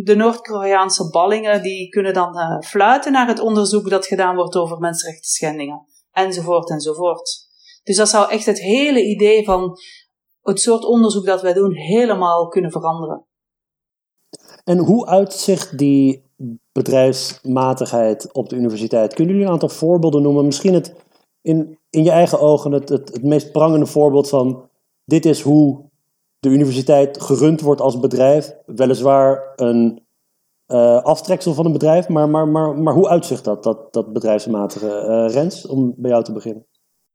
[0.05, 4.79] de Noord-Koreaanse ballingen, die kunnen dan uh, fluiten naar het onderzoek dat gedaan wordt over
[4.79, 5.87] mensenrechten schendingen.
[6.13, 7.45] Enzovoort, enzovoort.
[7.83, 9.79] Dus dat zou echt het hele idee van
[10.41, 13.27] het soort onderzoek dat wij doen helemaal kunnen veranderen.
[14.65, 16.26] En hoe uitzicht die
[16.77, 19.15] bedrijfsmatigheid op de universiteit?
[19.15, 20.45] Kunnen jullie een aantal voorbeelden noemen?
[20.45, 20.95] Misschien het
[21.43, 24.69] in, in je eigen ogen het, het, het meest prangende voorbeeld van
[25.05, 25.81] dit is hoe
[26.39, 28.55] de universiteit gerund wordt als bedrijf.
[28.67, 30.01] Weliswaar een
[30.69, 34.87] uh, aftreksel van een bedrijf, maar, maar, maar, maar hoe uitzicht dat, dat, dat bedrijfsmatige?
[34.87, 36.67] Uh, Rens, om bij jou te beginnen.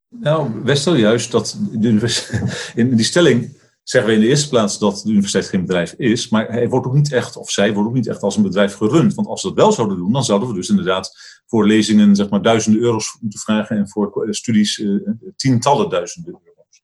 [0.10, 1.58] Nou, wij stellen juist dat
[2.76, 6.30] in die stelling zeggen we in de eerste plaats dat de universiteit geen bedrijf is,
[6.30, 8.74] maar hij wordt ook niet echt, of zij wordt ook niet echt als een bedrijf
[8.74, 9.14] gerund.
[9.14, 12.30] Want als we dat wel zouden doen, dan zouden we dus inderdaad voor lezingen zeg
[12.30, 16.82] maar duizenden euro's moeten vragen en voor studies uh, tientallen duizenden euro's.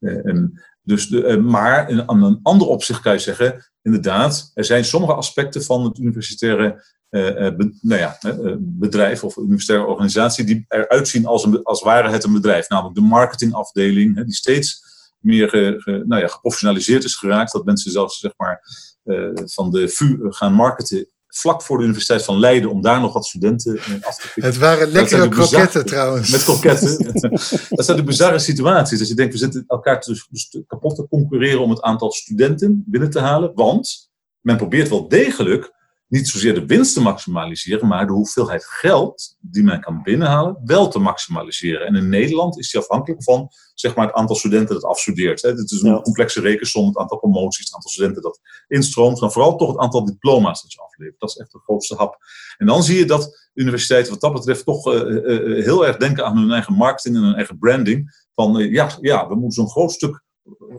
[0.00, 4.84] Uh, en dus de, maar aan een ander opzicht kan je zeggen, inderdaad, er zijn
[4.84, 8.18] sommige aspecten van het universitaire nou ja,
[8.58, 12.68] bedrijf of universitaire organisatie die eruit zien als, een, als ware het een bedrijf.
[12.68, 14.89] Namelijk de marketingafdeling, die steeds
[15.20, 17.52] meer nou ja, geprofessionaliseerd is geraakt.
[17.52, 18.60] Dat mensen zelfs zeg maar,
[19.04, 23.12] uh, van de VU gaan marketen vlak voor de Universiteit van Leiden om daar nog
[23.12, 24.44] wat studenten eh, af te pikken.
[24.44, 26.30] Het waren lekkere kroketten trouwens.
[26.30, 27.04] Met kroketten.
[27.76, 28.98] dat zijn de bizarre situaties.
[28.98, 32.84] Dat je denkt, we zitten elkaar dus, dus kapot te concurreren om het aantal studenten
[32.86, 33.52] binnen te halen.
[33.54, 35.72] Want men probeert wel degelijk
[36.10, 40.88] niet zozeer de winst te maximaliseren, maar de hoeveelheid geld die men kan binnenhalen wel
[40.88, 41.86] te maximaliseren.
[41.86, 45.42] En in Nederland is die afhankelijk van zeg maar, het aantal studenten dat afstudeert.
[45.42, 49.56] Het is een complexe rekensom, het aantal promoties, het aantal studenten dat instroomt, maar vooral
[49.56, 51.20] toch het aantal diploma's dat je aflevert.
[51.20, 52.18] Dat is echt de grootste hap.
[52.58, 56.24] En dan zie je dat universiteiten wat dat betreft toch uh, uh, heel erg denken
[56.24, 58.28] aan hun eigen marketing en hun eigen branding.
[58.34, 60.22] Van ja, ja, we moeten zo'n groot stuk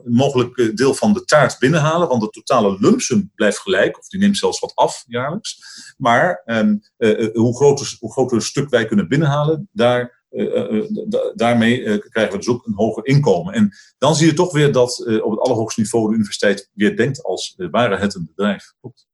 [0.06, 4.38] mogelijk deel van de taart binnenhalen, want de totale lumpsum blijft gelijk, of die neemt
[4.38, 5.60] zelfs wat af jaarlijks.
[5.98, 6.60] Maar eh,
[6.98, 10.20] eh, hoe, groter, hoe groter stuk wij kunnen binnenhalen, daar
[11.36, 13.54] daarmee krijgen we dus ook een hoger inkomen.
[13.54, 17.24] En dan zie je toch weer dat op het allerhoogste niveau de universiteit weer denkt
[17.24, 18.74] als ware het een bedrijf.
[18.80, 19.08] Klopt.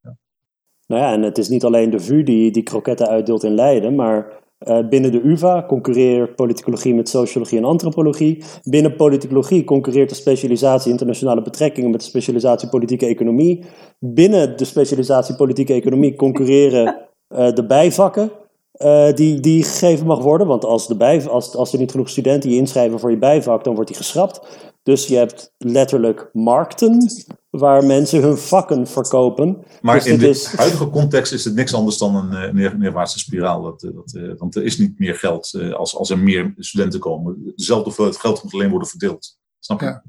[0.88, 3.96] Nou ja, en het is niet alleen de VU die die kroketten uitdeelt in Leiden,
[3.96, 8.44] maar uh, binnen de UvA concurreert politicologie met sociologie en antropologie.
[8.64, 13.64] Binnen politicologie concurreert de specialisatie internationale betrekkingen met de specialisatie politieke economie.
[14.00, 16.96] Binnen de specialisatie politieke economie concurreren
[17.30, 18.32] uh, de bijvakken.
[18.78, 20.48] Uh, die, die gegeven mag worden.
[20.48, 24.67] Want als, als, er niet genoeg studenten inschrijven voor je bijvak, dan wordt die geschrapt.
[24.88, 27.12] Dus je hebt letterlijk markten
[27.50, 29.64] waar mensen hun vakken verkopen.
[29.82, 30.46] Maar dus in de is...
[30.46, 33.62] huidige context is het niks anders dan een uh, neer, neerwaartse spiraal.
[33.62, 37.00] Dat, uh, dat, uh, want er is niet meer geld als, als er meer studenten
[37.00, 37.54] komen.
[37.56, 39.38] Dezelfde hoeveelheid geld moet alleen worden verdeeld.
[39.60, 39.86] Snap je?
[39.86, 40.04] Ja.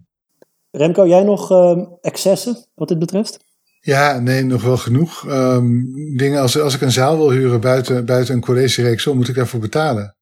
[0.70, 3.38] Remco, jij nog ehm, excessen wat dit betreft?
[3.80, 5.24] Ja, nee, nog wel genoeg.
[5.28, 9.28] Um, dingen als, als ik een zaal wil huren buiten, buiten een collegereeks, zo moet
[9.28, 10.16] ik daarvoor betalen.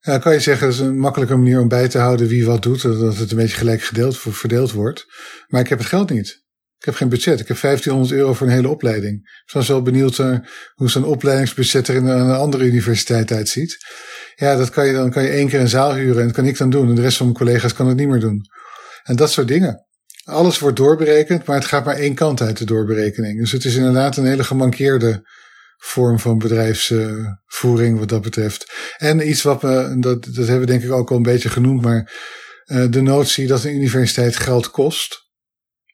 [0.00, 2.62] Ja, kan je zeggen, dat is een makkelijke manier om bij te houden wie wat
[2.62, 5.06] doet, dat het een beetje gelijk gedeeld, verdeeld wordt.
[5.46, 6.46] Maar ik heb het geld niet.
[6.78, 7.40] Ik heb geen budget.
[7.40, 9.14] Ik heb 1500 euro voor een hele opleiding.
[9.46, 10.38] Ik was wel benieuwd uh,
[10.74, 13.76] hoe zo'n opleidingsbudget er in een andere universiteit uitziet.
[14.34, 16.46] Ja, dat kan je dan kan je één keer een zaal huren en dat kan
[16.46, 16.88] ik dan doen.
[16.88, 18.46] En de rest van mijn collega's kan het niet meer doen.
[19.02, 19.86] En dat soort dingen.
[20.24, 23.38] Alles wordt doorberekend, maar het gaat maar één kant uit de doorberekening.
[23.38, 25.22] Dus het is inderdaad een hele gemankeerde
[25.78, 28.72] vorm van bedrijfsvoering wat dat betreft.
[28.96, 31.82] En iets wat we, dat, dat hebben we denk ik ook al een beetje genoemd,
[31.82, 32.12] maar
[32.66, 35.26] uh, de notie dat een universiteit geld kost.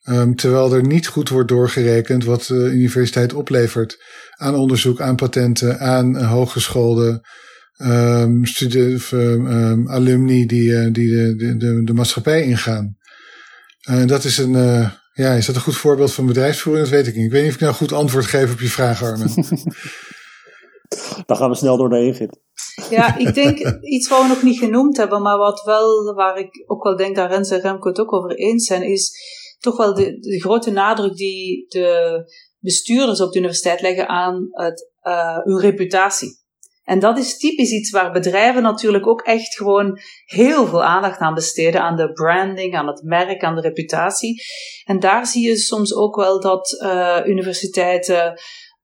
[0.08, 5.80] Um, terwijl er niet goed wordt doorgerekend wat de universiteit oplevert aan onderzoek, aan patenten,
[5.80, 7.26] aan hooggeschoolde
[7.76, 12.96] um, studenten, um, alumni die, uh, die de, de, de, maatschappij ingaan.
[14.06, 16.88] Dat is een, uh, ja, is dat een goed voorbeeld van bedrijfsvoering?
[16.88, 17.24] Dat weet ik niet.
[17.24, 19.34] Ik weet niet of ik nou een goed antwoord geef op je vraag, Armen.
[21.26, 22.38] Dan gaan we snel door naar Ingrid.
[22.90, 26.64] Ja, ik denk iets wat we nog niet genoemd hebben, maar wat wel, waar ik
[26.66, 29.12] ook wel denk dat Rens en Remco het ook over eens zijn, is
[29.58, 32.20] toch wel de, de grote nadruk die de
[32.58, 36.42] bestuurders op de universiteit leggen aan het, uh, hun reputatie.
[36.84, 41.34] En dat is typisch iets waar bedrijven natuurlijk ook echt gewoon heel veel aandacht aan
[41.34, 41.80] besteden.
[41.80, 44.42] Aan de branding, aan het merk, aan de reputatie.
[44.84, 48.40] En daar zie je soms ook wel dat uh, universiteiten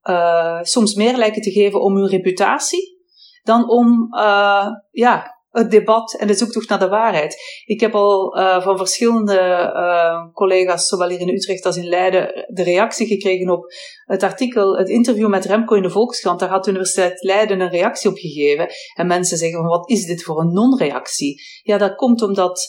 [0.08, 2.98] uh, soms meer lijken te geven om hun reputatie
[3.42, 7.36] dan om uh, ja, het debat en de zoektocht naar de waarheid.
[7.64, 9.38] Ik heb al uh, van verschillende
[9.74, 13.72] uh, collega's, zowel hier in Utrecht als in Leiden, de reactie gekregen op
[14.04, 16.40] het artikel, het interview met Remco in de Volkskrant.
[16.40, 18.68] Daar had de Universiteit Leiden een reactie op gegeven.
[18.94, 21.42] En mensen zeggen van, wat is dit voor een non-reactie?
[21.62, 22.68] Ja, dat komt omdat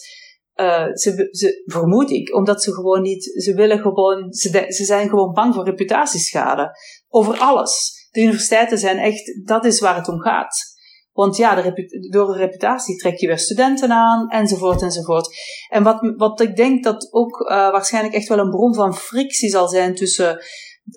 [0.55, 5.09] uh, ze, ze, vermoed ik, omdat ze gewoon niet, ze willen gewoon, ze, ze zijn
[5.09, 6.77] gewoon bang voor reputatieschade.
[7.09, 7.99] Over alles.
[8.11, 10.70] De universiteiten zijn echt, dat is waar het om gaat.
[11.13, 11.73] Want ja,
[12.09, 15.27] door een reputatie trek je weer studenten aan, enzovoort, enzovoort.
[15.69, 19.49] En wat, wat ik denk dat ook uh, waarschijnlijk echt wel een bron van frictie
[19.49, 20.43] zal zijn tussen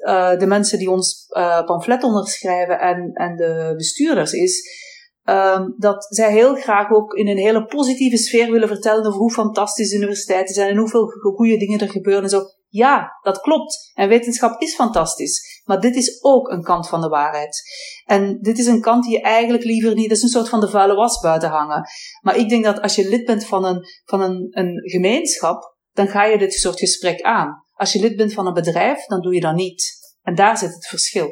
[0.06, 4.82] uh, de mensen die ons uh, pamflet onderschrijven en, en de bestuurders, is
[5.24, 9.32] um, dat zij heel graag ook in een hele positieve sfeer willen vertellen over hoe
[9.32, 12.42] fantastisch de universiteiten zijn en hoeveel goede dingen er gebeuren en zo.
[12.68, 13.90] Ja, dat klopt.
[13.94, 15.53] En wetenschap is fantastisch.
[15.64, 17.62] Maar dit is ook een kant van de waarheid.
[18.04, 20.60] En dit is een kant die je eigenlijk liever niet, dat is een soort van
[20.60, 21.88] de vuile was buiten hangen.
[22.20, 26.08] Maar ik denk dat als je lid bent van een, van een, een gemeenschap, dan
[26.08, 27.64] ga je dit soort gesprek aan.
[27.72, 29.92] Als je lid bent van een bedrijf, dan doe je dat niet.
[30.22, 31.28] En daar zit het verschil.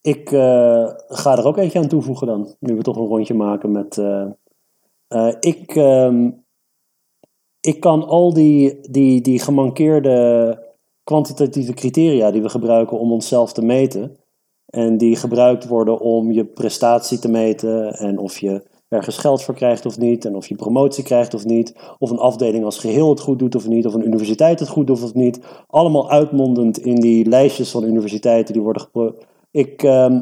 [0.00, 3.72] Ik uh, ga er ook eentje aan toevoegen dan, nu we toch een rondje maken
[3.72, 3.96] met.
[3.96, 4.26] Uh,
[5.08, 6.30] uh, ik, ehm,
[7.60, 10.59] ik kan al die, die, die gemankeerde
[11.10, 14.16] kwantitatieve criteria die we gebruiken om onszelf te meten.
[14.66, 19.54] En die gebruikt worden om je prestatie te meten en of je ergens geld voor
[19.54, 23.08] krijgt of niet, en of je promotie krijgt of niet, of een afdeling als geheel
[23.08, 25.40] het goed doet of niet, of een universiteit het goed doet of niet.
[25.66, 29.14] Allemaal uitmondend in die lijstjes van universiteiten die worden gepro
[29.50, 30.16] ik, uh,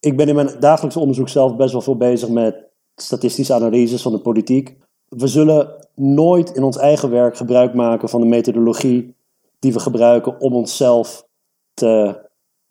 [0.00, 2.56] ik ben in mijn dagelijks onderzoek zelf best wel veel bezig met
[2.94, 4.76] statistische analyses van de politiek.
[5.08, 9.15] We zullen nooit in ons eigen werk gebruik maken van de methodologie
[9.58, 11.26] die we gebruiken om onszelf
[11.74, 12.24] te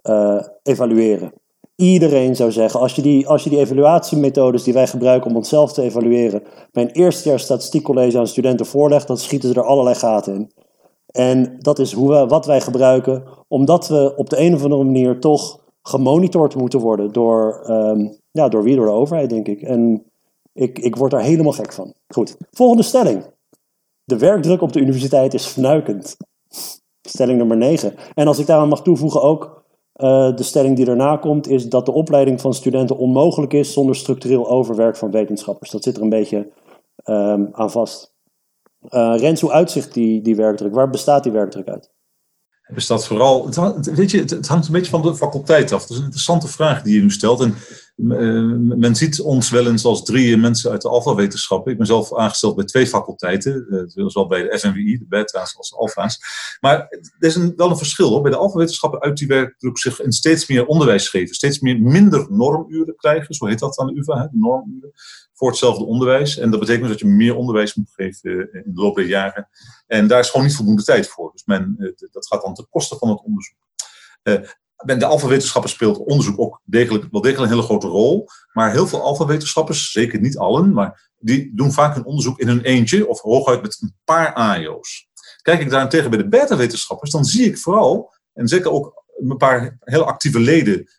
[0.10, 1.34] uh, evalueren.
[1.76, 5.74] Iedereen zou zeggen, als je, die, als je die evaluatiemethodes die wij gebruiken om onszelf
[5.74, 10.34] te evalueren, bij een eerstejaars statistiekcollege aan studenten voorlegt, dan schieten ze er allerlei gaten
[10.34, 10.52] in.
[11.06, 14.84] En dat is hoe we, wat wij gebruiken, omdat we op de een of andere
[14.84, 18.76] manier toch gemonitord moeten worden door, um, ja, door wie?
[18.76, 19.62] Door de overheid, denk ik.
[19.62, 20.06] En
[20.54, 21.93] ik, ik word daar helemaal gek van.
[22.08, 23.24] Goed, volgende stelling.
[24.04, 26.17] De werkdruk op de universiteit is fnuikend.
[27.02, 27.96] Stelling nummer 9.
[28.13, 29.63] En als ik daaraan mag toevoegen ook,
[29.96, 33.96] uh, de stelling die daarna komt, is dat de opleiding van studenten onmogelijk is zonder
[33.96, 35.72] structureel overwerk van wetenschappers.
[35.72, 36.52] Dat zit er een beetje
[37.06, 38.13] um, aan vast.
[38.89, 40.74] Uh, Rens, hoe uitzicht die, die werkdruk?
[40.74, 41.94] Waar bestaat die werkdruk uit?
[42.62, 45.82] Het bestaat vooral, het, weet je, het, hangt een beetje van de faculteit af.
[45.82, 47.41] Dat is een interessante vraag die je nu stelt.
[47.41, 47.56] En
[47.95, 51.71] men ziet ons wel eens als drie mensen uit de alfa-wetenschappen.
[51.71, 55.69] Ik ben zelf aangesteld bij twee faculteiten, uh, zowel bij de FNWI, de beta's als
[55.69, 56.19] de alfa's.
[56.60, 56.77] Maar
[57.19, 58.21] er is een, wel een verschil hoor.
[58.21, 61.36] Bij de alfa-wetenschappen uit die werkdruk zich in steeds meer onderwijs geven.
[61.36, 64.91] Steeds meer minder normuren krijgen, zo heet dat aan de UvA, hè, de normuren
[65.34, 66.38] voor hetzelfde onderwijs.
[66.38, 69.05] En dat betekent dus dat je meer onderwijs moet geven eh, in de loop der
[69.05, 69.49] jaren.
[69.88, 71.31] En daar is gewoon niet voldoende tijd voor.
[71.31, 73.58] Dus men, eh, dat gaat dan ten koste van het onderzoek.
[74.86, 78.28] Bij de alfawetenschappen speelt onderzoek ook degelijk, wel degelijk een hele grote rol.
[78.54, 82.62] Maar heel veel alfawetenschappers, zeker niet allen, maar die doen vaak hun onderzoek in hun
[82.62, 85.08] eentje of hooguit met een paar AIO's.
[85.41, 89.78] Kijk ik daarentegen bij de beta-wetenschappers, dan zie ik vooral, en zeker ook een paar
[89.80, 90.89] hele actieve leden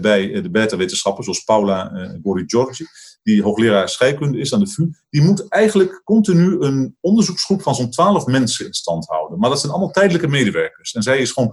[0.00, 2.86] bij de beta-wetenschappers, zoals Paula uh, Giorgi,
[3.26, 7.90] die hoogleraar scheikunde is aan de VU, die moet eigenlijk continu een onderzoeksgroep van zo'n
[7.90, 9.38] 12 mensen in stand houden.
[9.38, 10.92] Maar dat zijn allemaal tijdelijke medewerkers.
[10.92, 11.52] En zij is gewoon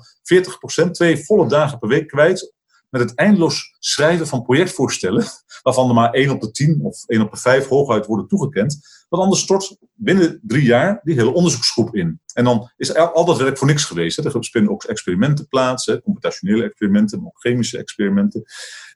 [0.87, 2.53] 40%, twee volle dagen per week kwijt
[2.89, 5.25] met het eindeloos schrijven van projectvoorstellen,
[5.63, 9.02] waarvan er maar één op de tien of één op de vijf hooguit worden toegekend.
[9.13, 12.21] Want anders stort binnen drie jaar die hele onderzoeksgroep in.
[12.33, 14.17] En dan is al dat werk voor niks geweest.
[14.17, 14.25] Hè.
[14.25, 18.43] Er vinden ook experimenten plaats, computationele experimenten, chemische experimenten.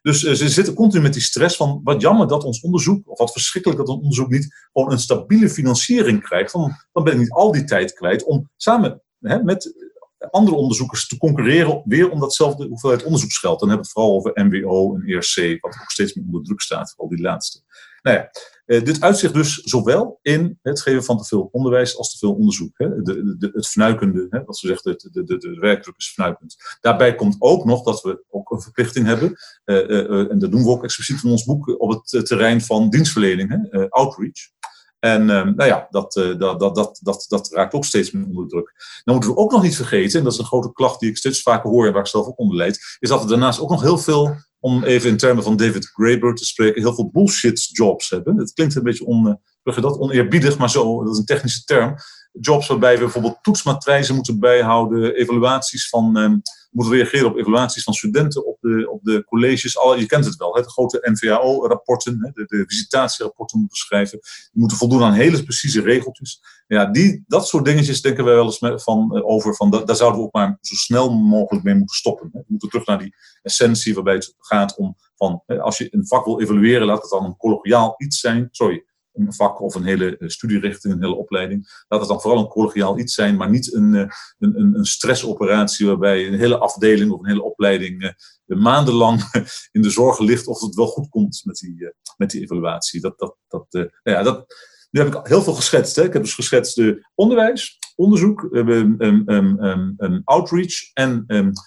[0.02, 3.18] Dus uh, ze zitten continu met die stress van wat jammer dat ons onderzoek, of
[3.18, 6.52] wat verschrikkelijk dat ons onderzoek niet gewoon een stabiele financiering krijgt.
[6.52, 9.87] Dan, dan ben ik niet al die tijd kwijt om samen hè, met
[10.30, 13.60] andere onderzoekers te concurreren weer om datzelfde hoeveelheid onderzoeksgeld.
[13.60, 16.60] Dan hebben we het vooral over MWO en ERC, wat ook steeds meer onder druk
[16.60, 17.62] staat, vooral die laatste.
[18.02, 18.30] Nou ja,
[18.66, 22.34] eh, dit uitzicht dus zowel in het geven van te veel onderwijs als te veel
[22.34, 22.76] onderzoek.
[22.76, 26.56] De, het fnuikende, wat ze zegt, de, de, de, werkdruk is fnuikend.
[26.80, 30.62] Daarbij komt ook nog dat we ook een verplichting hebben, uh, uh, en dat doen
[30.62, 34.56] we ook expliciet in ons boek, op het terrein van dienstverlening, outreach.
[34.98, 38.26] En um, nou ja, dat, uh, dat, dat, dat, dat, dat raakt ook steeds meer
[38.26, 38.72] onder druk.
[39.04, 41.16] Dan moeten we ook nog niet vergeten, en dat is een grote klacht die ik
[41.16, 43.70] steeds vaker hoor en waar ik zelf ook onder leid, is dat we daarnaast ook
[43.70, 47.68] nog heel veel, om even in termen van David Graeber te spreken, heel veel bullshit
[47.72, 48.36] jobs hebben.
[48.36, 51.94] Het klinkt een beetje on, dat oneerbiedig, maar zo, dat is een technische term.
[52.32, 57.94] Jobs waarbij we bijvoorbeeld toetsmatrijzen moeten bijhouden, evaluaties van, um, moeten reageren op evaluaties van
[57.94, 59.78] studenten op de, op de colleges.
[59.78, 64.18] Alle, je kent het wel, hè, de grote NVAO-rapporten, de, de visitatierapporten moeten schrijven.
[64.20, 66.40] Die moeten voldoen aan hele precieze regeltjes.
[66.66, 69.54] Ja, die, dat soort dingetjes denken wij wel eens van, uh, over.
[69.54, 72.28] Van, daar zouden we ook maar zo snel mogelijk mee moeten stoppen.
[72.32, 72.38] Hè.
[72.38, 76.24] We moeten terug naar die essentie waarbij het gaat om van, als je een vak
[76.24, 78.48] wil evalueren, laat het dan een collegiaal iets zijn.
[78.50, 78.84] Sorry,
[79.18, 81.84] een vak of een hele eh, studierichting, een hele opleiding.
[81.88, 84.84] Laat het dan vooral een collegiaal iets zijn, maar niet een, eh, een, een, een
[84.84, 89.22] stressoperatie waarbij een hele afdeling of een hele opleiding uh, maandenlang
[89.76, 93.00] in de zorgen ligt of het wel goed komt met die, met die evaluatie.
[93.00, 94.54] Dat, dat, dat, nou ja, dat,
[94.90, 95.96] nu heb ik heel veel geschetst.
[95.96, 96.04] Hè.
[96.04, 101.24] Ik heb dus geschetst de onderwijs, onderzoek, um, outreach en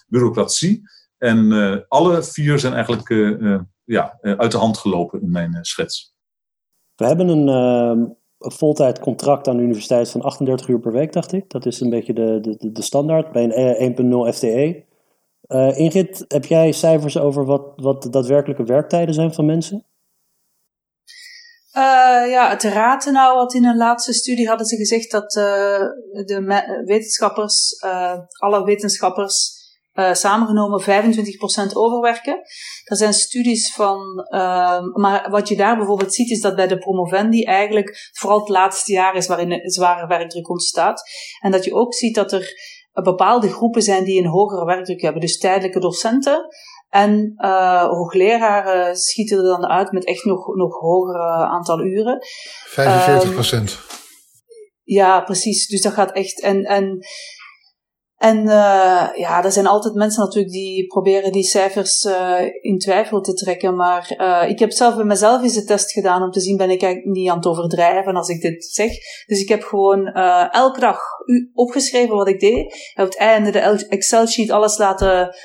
[0.08, 0.82] bureaucratie.
[1.18, 3.10] En alle vier zijn eigenlijk
[3.84, 6.14] ja, uit de hand gelopen in mijn schets.
[7.02, 8.06] We hebben een, uh,
[8.40, 11.50] een voltijd contract aan de universiteit van 38 uur per week, dacht ik.
[11.50, 14.86] Dat is een beetje de, de, de standaard bij een 1.0 e, FTE.
[15.48, 19.86] Uh, Ingrid, heb jij cijfers over wat, wat de daadwerkelijke werktijden zijn van mensen?
[21.78, 27.82] Uh, ja, het Ratenau had in een laatste studie hadden ze gezegd dat de wetenschappers,
[28.38, 29.61] alle wetenschappers,
[29.93, 30.86] uh, samengenomen 25%
[31.73, 32.41] overwerken.
[32.84, 36.77] Er zijn studies van, uh, maar wat je daar bijvoorbeeld ziet is dat bij de
[36.77, 41.01] promovendi eigenlijk vooral het laatste jaar is waarin een zware werkdruk ontstaat.
[41.39, 42.54] En dat je ook ziet dat er
[42.93, 45.21] bepaalde groepen zijn die een hogere werkdruk hebben.
[45.21, 46.47] Dus tijdelijke docenten
[46.89, 52.17] en uh, hoogleraren schieten er dan uit met echt nog, nog hogere aantal uren.
[52.67, 53.65] 45 um,
[54.84, 55.67] Ja, precies.
[55.67, 56.41] Dus dat gaat echt.
[56.41, 56.99] En, en
[58.22, 63.22] en uh, ja, er zijn altijd mensen natuurlijk die proberen die cijfers uh, in twijfel
[63.22, 63.76] te trekken.
[63.76, 66.70] Maar uh, ik heb zelf bij mezelf eens een test gedaan om te zien, ben
[66.70, 68.92] ik eigenlijk niet aan het overdrijven als ik dit zeg.
[69.26, 70.06] Dus ik heb gewoon
[70.52, 71.00] elke dag
[71.54, 72.94] opgeschreven wat ik deed.
[72.96, 75.36] Op het einde de Excel-sheet alles laten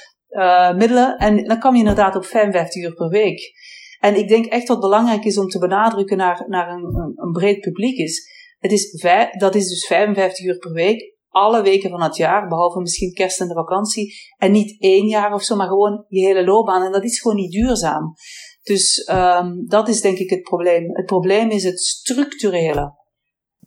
[0.76, 1.16] middelen.
[1.16, 3.52] En dan kwam je inderdaad op 55 uur per week.
[4.00, 7.60] En ik denk echt wat belangrijk is om te benadrukken naar, naar een, een breed
[7.60, 8.34] publiek is.
[8.58, 12.48] Het is vijf, dat is dus 55 uur per week alle weken van het jaar,
[12.48, 14.14] behalve misschien kerst en de vakantie.
[14.36, 16.82] En niet één jaar of zo, maar gewoon je hele loopbaan.
[16.82, 18.14] En dat is gewoon niet duurzaam.
[18.62, 20.90] Dus um, dat is denk ik het probleem.
[20.92, 22.94] Het probleem is het structurele.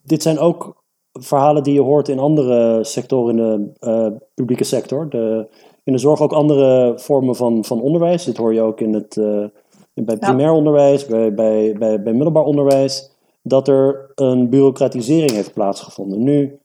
[0.03, 5.09] Dit zijn ook verhalen die je hoort in andere sectoren in de uh, publieke sector.
[5.09, 5.49] De,
[5.83, 8.23] in de zorg ook andere vormen van, van onderwijs.
[8.23, 9.45] Dit hoor je ook in het, uh,
[9.93, 13.17] bij primair onderwijs, bij, bij, bij, bij middelbaar onderwijs.
[13.41, 16.23] Dat er een bureaucratisering heeft plaatsgevonden.
[16.23, 16.59] Nu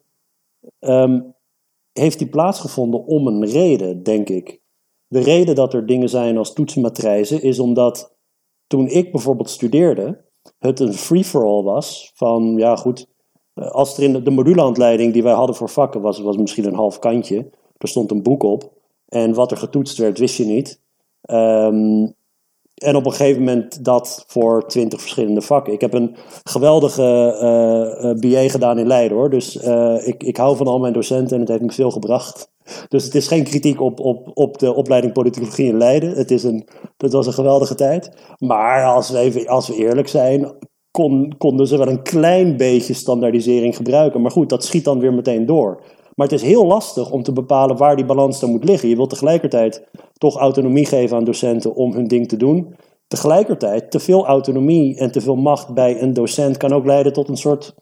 [0.88, 1.34] um,
[1.92, 4.60] heeft die plaatsgevonden om een reden, denk ik.
[5.06, 8.16] De reden dat er dingen zijn als toetsenmatrijzen is omdat
[8.66, 10.24] toen ik bijvoorbeeld studeerde,
[10.58, 13.06] het een free-for-all was van, ja goed,
[13.54, 16.64] eh, als er in de, de modulehandleiding die wij hadden voor vakken was, was misschien
[16.64, 17.50] een half kantje.
[17.76, 18.72] Er stond een boek op
[19.08, 20.82] en wat er getoetst werd, wist je niet.
[21.30, 22.14] Um,
[22.74, 25.72] en op een gegeven moment dat voor twintig verschillende vakken.
[25.72, 29.30] Ik heb een geweldige uh, uh, BA gedaan in Leiden hoor.
[29.30, 32.52] Dus uh, ik, ik hou van al mijn docenten en het heeft me veel gebracht.
[32.88, 36.10] Dus het is geen kritiek op, op, op de opleiding politicologie in Leiden.
[36.10, 38.10] Het, is een, het was een geweldige tijd.
[38.38, 40.52] Maar als we, even, als we eerlijk zijn,
[40.90, 44.20] kon, konden ze wel een klein beetje standaardisering gebruiken.
[44.20, 45.82] Maar goed, dat schiet dan weer meteen door.
[46.14, 48.88] Maar het is heel lastig om te bepalen waar die balans dan moet liggen.
[48.88, 49.84] Je wilt tegelijkertijd
[50.18, 52.74] toch autonomie geven aan docenten om hun ding te doen.
[53.06, 57.28] Tegelijkertijd, te veel autonomie en te veel macht bij een docent kan ook leiden tot
[57.28, 57.74] een soort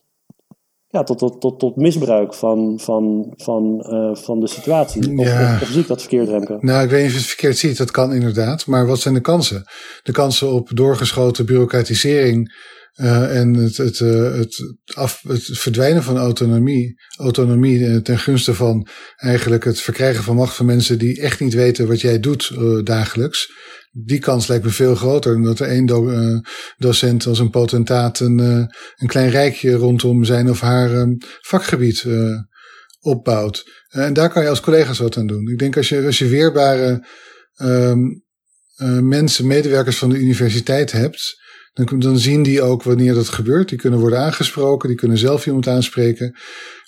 [0.92, 5.18] ja, tot, tot, tot, tot misbruik van, van, van, uh, van de situatie.
[5.18, 5.58] Of, ja.
[5.62, 6.58] of, zie ik dat verkeerd, Remco?
[6.60, 7.76] Nou, ik weet niet of je het verkeerd ziet.
[7.76, 8.66] Dat kan inderdaad.
[8.66, 9.64] Maar wat zijn de kansen?
[10.02, 12.54] De kansen op doorgeschoten bureaucratisering
[12.96, 16.94] uh, en het, het, uh, het, af, het verdwijnen van autonomie.
[17.16, 18.86] Autonomie ten gunste van
[19.16, 22.52] eigenlijk het verkrijgen van macht van mensen die echt niet weten wat jij doet
[22.84, 23.50] dagelijks
[23.94, 25.32] die kans lijkt me veel groter.
[25.32, 26.10] Dan dat er één do
[26.76, 32.06] docent als een potentaat een, een klein rijkje rondom zijn of haar um, vakgebied
[33.00, 33.64] opbouwt.
[33.88, 35.48] en daar kan je als collega's wat aan doen.
[35.48, 37.06] Ik denk als je, als je weerbare
[37.56, 38.22] um,
[39.00, 41.41] mensen, medewerkers van de universiteit hebt,
[41.72, 43.68] dan, dan zien die ook wanneer dat gebeurt.
[43.68, 46.36] Die kunnen worden aangesproken, die kunnen zelf iemand aanspreken.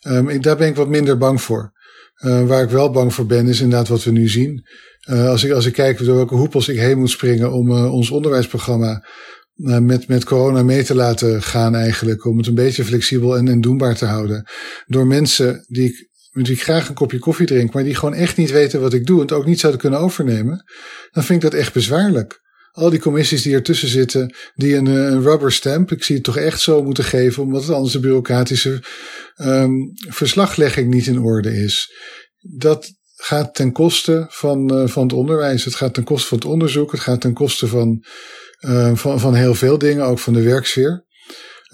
[0.07, 1.72] Um, daar ben ik wat minder bang voor.
[2.20, 4.66] waar ik wel bang voor ben, is inderdaad wat we nu zien.
[5.11, 7.93] Uh, als, ik, als ik kijk door welke hoepels ik heen moet springen om uh,
[7.93, 9.05] ons onderwijsprogramma
[9.55, 12.24] met, met corona mee te laten gaan eigenlijk.
[12.24, 14.49] Om het een beetje flexibel en, en doenbaar te houden.
[14.87, 15.89] Door mensen die
[16.32, 19.07] ik, ik graag een kopje koffie drink, maar die gewoon echt niet weten wat ik
[19.07, 20.64] doe en het ook niet zouden kunnen overnemen.
[21.11, 22.43] Dan vind ik dat echt bezwaarlijk.
[22.75, 26.37] Al die commissies die ertussen zitten, die een, een rubber stamp, ik zie het toch
[26.37, 28.83] echt zo moeten geven, omdat het anders de bureaucratische
[29.37, 31.93] um, verslaglegging niet in orde is.
[32.41, 32.93] Dat,
[33.25, 35.64] gaat ten koste van, uh, van het onderwijs.
[35.64, 36.93] Het gaat ten koste van het onderzoek.
[36.93, 38.05] Het gaat ten koste van,
[38.61, 41.05] uh, van, van heel veel dingen, ook van de werksfeer.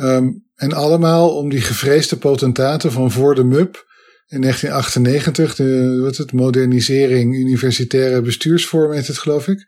[0.01, 3.89] Um, en allemaal om die gevreesde potentaten van voor de MUP
[4.27, 9.67] in 1998, de, wat het, modernisering universitaire bestuursvorm heet het geloof ik,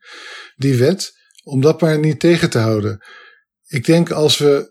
[0.56, 1.12] die wet,
[1.42, 3.04] om dat maar niet tegen te houden.
[3.66, 4.70] Ik denk als we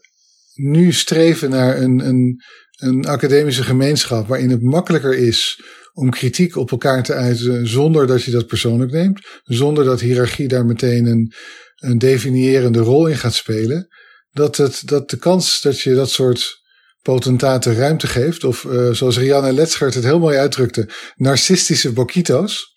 [0.54, 2.42] nu streven naar een, een,
[2.78, 5.64] een academische gemeenschap waarin het makkelijker is
[5.94, 10.48] om kritiek op elkaar te uiten zonder dat je dat persoonlijk neemt, zonder dat hiërarchie
[10.48, 11.34] daar meteen een,
[11.76, 13.88] een definiërende rol in gaat spelen,
[14.32, 16.62] dat, het, dat de kans dat je dat soort
[17.02, 22.76] potentaten ruimte geeft, of uh, zoals Rianne Letschert het heel mooi uitdrukte, narcistische boquito's,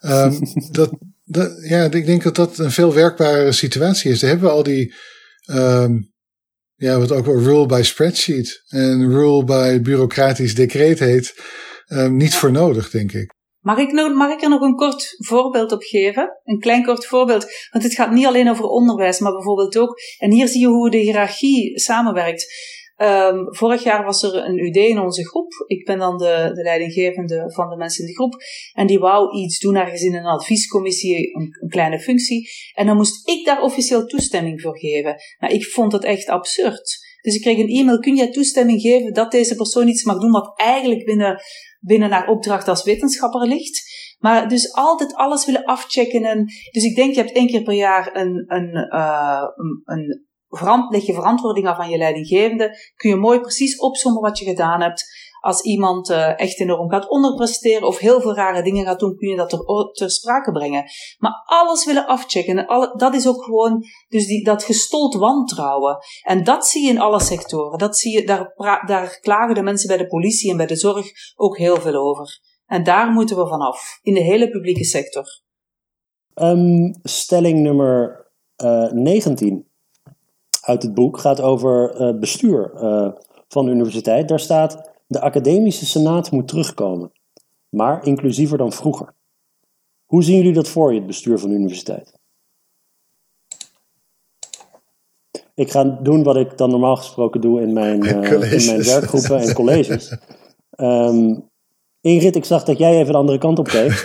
[0.00, 0.38] um,
[0.70, 0.90] dat,
[1.30, 4.20] dat, ja, ik denk dat dat een veel werkbare situatie is.
[4.20, 4.94] Daar hebben we al die,
[5.52, 6.12] um,
[6.74, 11.34] ja, wat ook wel rule by spreadsheet en rule by bureaucratisch decreet heet
[11.88, 13.38] um, niet voor nodig, denk ik.
[13.60, 16.40] Mag ik, nou, mag ik er nog een kort voorbeeld op geven?
[16.44, 17.46] Een klein kort voorbeeld.
[17.70, 19.98] Want het gaat niet alleen over onderwijs, maar bijvoorbeeld ook.
[20.18, 22.46] En hier zie je hoe de hiërarchie samenwerkt.
[23.02, 25.64] Um, vorig jaar was er een UD in onze groep.
[25.66, 28.42] Ik ben dan de, de leidinggevende van de mensen in de groep.
[28.72, 32.50] En die wou iets doen ergens in een adviescommissie, een, een, kleine functie.
[32.74, 35.16] En dan moest ik daar officieel toestemming voor geven.
[35.38, 36.98] Nou, ik vond dat echt absurd.
[37.22, 40.30] Dus ik kreeg een e-mail, kun jij toestemming geven dat deze persoon iets mag doen
[40.30, 41.40] wat eigenlijk binnen
[41.80, 43.82] binnen naar opdracht als wetenschapper ligt.
[44.18, 46.24] Maar dus altijd alles willen afchecken.
[46.24, 50.28] En, dus ik denk, je hebt één keer per jaar een, een, een, een
[50.88, 52.76] leg je verantwoording af aan je leidinggevende.
[52.96, 55.04] Kun je mooi precies opzommen wat je gedaan hebt.
[55.40, 59.28] Als iemand uh, echt enorm gaat onderpresteren of heel veel rare dingen gaat doen, kun
[59.28, 60.84] je dat ter, ter sprake brengen.
[61.18, 65.98] Maar alles willen afchecken, dat is ook gewoon dus die, dat gestold wantrouwen.
[66.22, 67.78] En dat zie je in alle sectoren.
[67.78, 71.06] Dat zie je, daar, daar klagen de mensen bij de politie en bij de zorg
[71.36, 72.40] ook heel veel over.
[72.66, 75.24] En daar moeten we vanaf, in de hele publieke sector.
[76.34, 78.26] Um, stelling nummer
[78.64, 79.69] uh, eh, 19
[80.70, 83.08] uit het boek gaat over uh, bestuur uh,
[83.48, 84.28] van de universiteit.
[84.28, 87.12] Daar staat de academische senaat moet terugkomen,
[87.68, 89.14] maar inclusiever dan vroeger.
[90.06, 92.18] Hoe zien jullie dat voor je, het bestuur van de universiteit?
[95.54, 99.40] Ik ga doen wat ik dan normaal gesproken doe in mijn, uh, in mijn werkgroepen
[99.40, 100.16] en colleges.
[100.76, 101.48] Um,
[102.00, 103.92] Ingrid, ik zag dat jij even de andere kant op keek.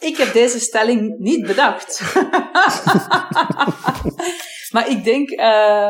[0.00, 2.00] Ik heb deze stelling niet bedacht.
[4.72, 5.86] maar ik denk, uh,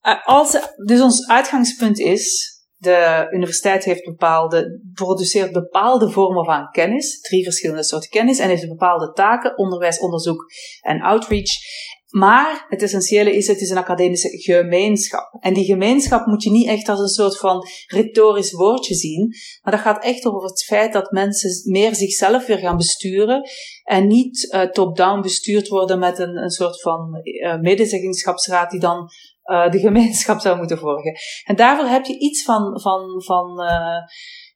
[0.00, 7.20] eh, als, dus ons uitgangspunt is, de universiteit heeft bepaalde, produceert bepaalde vormen van kennis,
[7.20, 10.44] drie verschillende soorten kennis, en heeft bepaalde taken, onderwijs, onderzoek
[10.80, 11.50] en outreach.
[12.12, 15.36] Maar het essentiële is, het is een academische gemeenschap.
[15.40, 19.34] En die gemeenschap moet je niet echt als een soort van retorisch woordje zien.
[19.62, 23.48] Maar dat gaat echt over het feit dat mensen meer zichzelf weer gaan besturen.
[23.84, 29.10] En niet uh, top-down bestuurd worden met een, een soort van uh, medezeggenschapsraad die dan
[29.44, 31.16] uh, de gemeenschap zou moeten volgen.
[31.44, 33.60] En daarvoor heb je iets van, van, van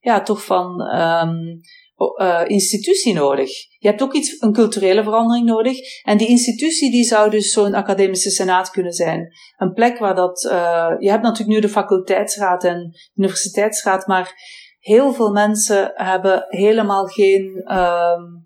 [0.01, 1.61] ja, toch van um,
[1.97, 3.49] uh, institutie nodig.
[3.79, 5.79] Je hebt ook iets, een culturele verandering nodig.
[6.03, 9.33] En die institutie die zou dus zo'n academische senaat kunnen zijn.
[9.57, 14.35] Een plek waar dat, uh, je hebt natuurlijk nu de faculteitsraad en universiteitsraad, maar
[14.79, 18.46] heel veel mensen hebben helemaal geen um,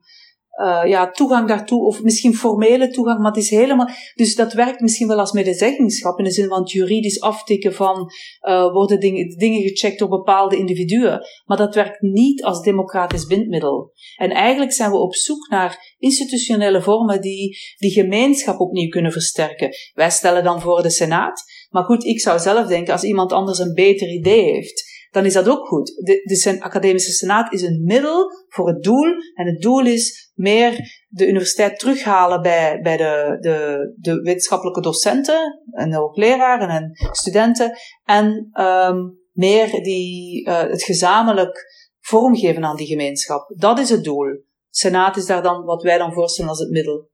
[0.60, 3.88] uh, ja, toegang daartoe, of misschien formele toegang, maar het is helemaal.
[4.14, 8.10] Dus dat werkt misschien wel als medezeggenschap in de zin van het juridisch aftikken van
[8.48, 11.20] uh, worden dingen, dingen gecheckt door bepaalde individuen.
[11.44, 13.92] Maar dat werkt niet als democratisch bindmiddel.
[14.16, 19.70] En eigenlijk zijn we op zoek naar institutionele vormen die die gemeenschap opnieuw kunnen versterken.
[19.92, 21.42] Wij stellen dan voor de Senaat.
[21.70, 25.32] Maar goed, ik zou zelf denken, als iemand anders een beter idee heeft, dan is
[25.32, 25.86] dat ook goed.
[25.86, 29.06] De, de academische senaat is een middel voor het doel.
[29.34, 35.60] En het doel is meer de universiteit terughalen bij, bij de, de, de wetenschappelijke docenten
[35.70, 37.78] en de hoogleraren en studenten.
[38.04, 41.66] En um, meer die, uh, het gezamenlijk
[42.00, 43.52] vormgeven aan die gemeenschap.
[43.56, 44.44] Dat is het doel.
[44.70, 47.08] Senaat is daar dan wat wij dan voorstellen als het middel.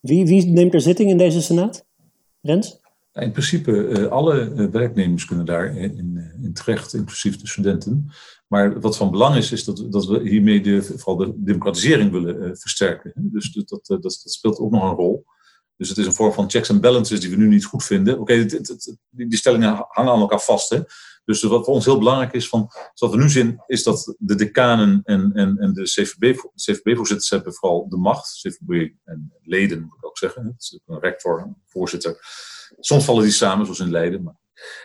[0.00, 1.86] Wie, wie neemt er zitting in deze senaat?
[2.40, 2.79] Rens?
[3.20, 8.10] In principe, uh, alle uh, werknemers kunnen daar in, in, terecht, inclusief de studenten.
[8.46, 12.58] Maar wat van belang is, is dat, dat we hiermee de, vooral de democratisering willen
[12.58, 13.12] versterken.
[13.16, 15.24] Dus dat, dat, dat, speelt ook nog een rol.
[15.76, 18.18] Dus het is een vorm van checks and balances die we nu niet goed vinden.
[18.18, 18.46] Oké,
[19.10, 20.82] die stellingen hangen aan elkaar vast.
[21.24, 24.34] Dus wat voor ons heel belangrijk is, van, wat we nu zien, is dat de
[24.34, 28.40] decanen en, en, en de CVB-voorzitters CVB hebben vooral de macht.
[28.40, 30.56] CVB en leden, moet ik ook zeggen.
[30.86, 32.18] Een rector, voorzitter.
[32.78, 34.22] Soms vallen die samen, zoals in Leiden.
[34.22, 34.38] Maar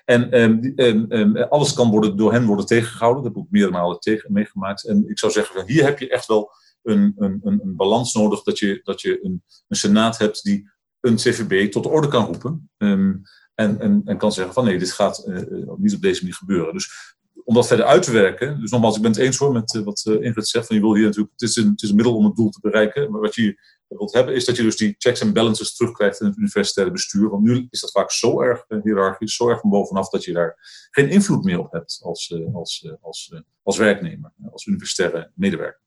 [0.05, 3.23] en um, um, um, alles kan worden, door hen worden tegengehouden.
[3.23, 4.87] Dat heb ik meerdere malen tegen, meegemaakt.
[4.87, 6.51] En ik zou zeggen, hier heb je echt wel
[6.83, 8.43] een, een, een balans nodig.
[8.43, 10.69] Dat je, dat je een, een senaat hebt die
[10.99, 12.69] een CVB tot de orde kan roepen.
[12.77, 13.25] en,
[13.55, 15.39] en, en kan zeggen van nee, dit gaat uh,
[15.77, 16.73] niet op deze manier gebeuren.
[16.73, 18.59] Dus om dat verder uit te werken.
[18.59, 20.67] Dus nogmaals, ik ben het eens hoor met uh, wat Ingrid zegt.
[20.67, 22.49] Van je wil hier natuurlijk, het is, een, het is een middel om het doel
[22.49, 23.11] te bereiken.
[23.11, 26.27] Maar wat je wilt hebben, is dat je dus die checks en balances terugkrijgt in
[26.27, 27.29] het universitaire bestuur.
[27.29, 30.33] Want nu is dat vaak zo erg uh, hiërarchisch, zo erg van bovenaf, dat je
[30.33, 30.55] daar
[30.91, 33.33] geen invloed meer op hebt als, uh, als, uh, als,
[33.63, 35.83] als werknemer, als universitaire medewerker.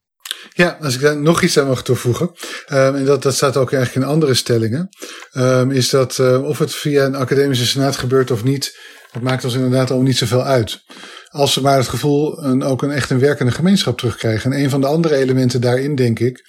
[0.52, 2.26] Ja, als ik daar nog iets aan mag toevoegen,
[2.72, 4.88] um, en dat, dat staat ook eigenlijk in andere stellingen,
[5.32, 8.78] um, is dat of het via een academische senaat gebeurt of niet,
[9.12, 10.84] dat maakt ons inderdaad al niet zoveel uit.
[11.28, 14.52] Als ze maar het gevoel een, ook een echt een werkende gemeenschap terugkrijgen.
[14.52, 16.44] En een van de andere elementen daarin, denk ik,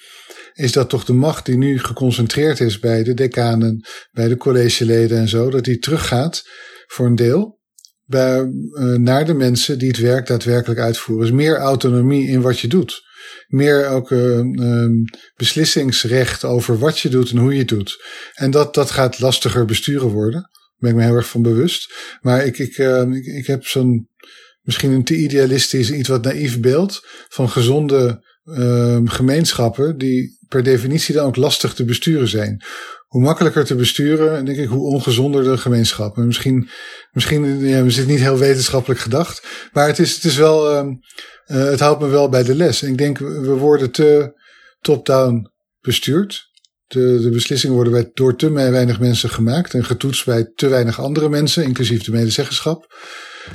[0.60, 5.18] is dat toch de macht die nu geconcentreerd is bij de decanen, bij de collegeleden
[5.18, 6.48] en zo, dat die teruggaat
[6.86, 7.58] voor een deel
[8.04, 11.26] bij, uh, naar de mensen die het werk daadwerkelijk uitvoeren.
[11.26, 13.08] Dus meer autonomie in wat je doet.
[13.46, 14.86] Meer ook uh, uh,
[15.36, 18.04] beslissingsrecht over wat je doet en hoe je het doet.
[18.34, 20.40] En dat, dat gaat lastiger besturen worden.
[20.40, 21.94] Daar ben ik me heel erg van bewust.
[22.20, 22.78] Maar ik, ik,
[23.12, 24.08] ik, ik heb zo'n
[24.62, 28.28] misschien een te idealistisch, iets wat naïef beeld van gezonde
[28.58, 32.62] uh, gemeenschappen die per definitie dan ook lastig te besturen zijn.
[33.06, 36.16] Hoe makkelijker te besturen, denk ik, hoe ongezonder de gemeenschap.
[36.16, 36.68] En misschien,
[37.12, 40.92] misschien ja, we zitten niet heel wetenschappelijk gedacht, maar het is, het is wel, uh,
[41.46, 42.82] uh, het houdt me wel bij de les.
[42.82, 44.32] Ik denk, we worden te
[44.80, 46.48] top-down bestuurd.
[46.86, 51.00] De, de beslissingen worden bij, door te weinig mensen gemaakt en getoetst bij te weinig
[51.00, 52.94] andere mensen, inclusief de medezeggenschap.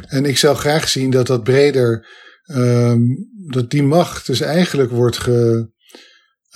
[0.08, 2.08] En ik zou graag zien dat dat breder,
[2.46, 5.70] um, dat die macht dus eigenlijk wordt ge,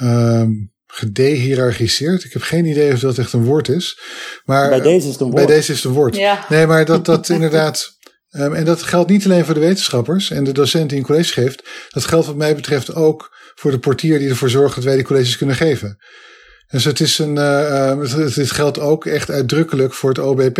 [0.02, 2.24] um, gedehierarchiseerd.
[2.24, 4.00] Ik heb geen idee of dat echt een woord is.
[4.46, 5.46] Maar bij deze is het een woord.
[5.46, 6.16] Bij deze is het een woord.
[6.16, 6.46] Ja.
[6.50, 7.98] Nee, maar dat, dat inderdaad.
[8.32, 11.34] Um, en dat geldt niet alleen voor de wetenschappers en de docent die een college
[11.34, 11.70] geeft.
[11.90, 15.06] Dat geldt wat mij betreft ook voor de portier die ervoor zorgt dat wij die
[15.06, 15.98] colleges kunnen geven.
[16.68, 20.58] Dus het is een, uh, dit geldt ook echt uitdrukkelijk voor het OBP.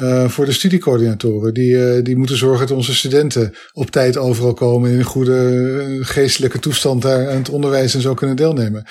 [0.00, 1.54] Uh, voor de studiecoördinatoren.
[1.54, 4.90] Die, uh, die moeten zorgen dat onze studenten op tijd overal komen.
[4.90, 8.86] In een goede geestelijke toestand daar aan het onderwijs en zo kunnen deelnemen.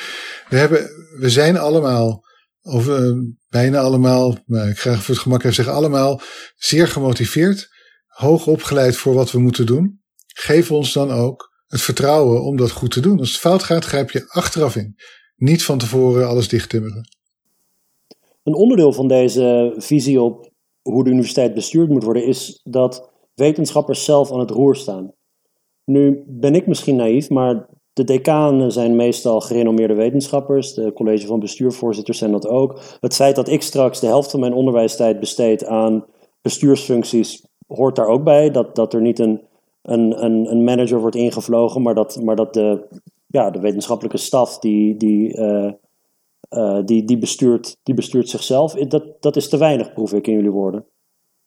[0.49, 0.89] We, hebben,
[1.19, 2.23] we zijn allemaal,
[2.61, 2.89] of
[3.49, 6.21] bijna allemaal, ik ga voor het gemak even zeggen allemaal,
[6.55, 7.69] zeer gemotiveerd.
[8.07, 10.01] Hoog opgeleid voor wat we moeten doen.
[10.27, 13.19] Geef ons dan ook het vertrouwen om dat goed te doen.
[13.19, 14.95] Als het fout gaat, grijp je achteraf in.
[15.35, 17.09] Niet van tevoren alles dichttimmeren.
[18.43, 20.55] Een onderdeel van deze visie op
[20.91, 25.11] hoe de universiteit bestuurd moet worden, is dat wetenschappers zelf aan het roer staan.
[25.85, 30.73] Nu ben ik misschien naïef, maar de decanen zijn meestal gerenommeerde wetenschappers.
[30.73, 32.79] De college van bestuurvoorzitters zijn dat ook.
[32.99, 36.05] Het feit dat ik straks de helft van mijn onderwijstijd besteed aan
[36.41, 38.51] bestuursfuncties, hoort daar ook bij.
[38.51, 39.41] Dat, dat er niet een,
[39.81, 42.87] een, een, een manager wordt ingevlogen, maar dat, maar dat de,
[43.27, 45.71] ja, de wetenschappelijke staf die, die uh,
[46.49, 48.73] uh, die, die, bestuurt, die bestuurt zichzelf.
[48.73, 50.85] Dat, dat is te weinig, proef ik in jullie woorden.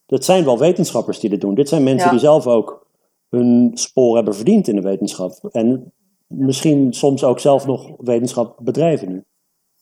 [0.06, 1.54] Dat zijn wel wetenschappers die dit doen.
[1.54, 2.86] Dit zijn mensen die zelf ook
[3.28, 5.48] hun spoor hebben verdiend in de wetenschap.
[5.50, 5.92] En
[6.26, 9.24] misschien soms ook zelf nog wetenschap bedrijven nu.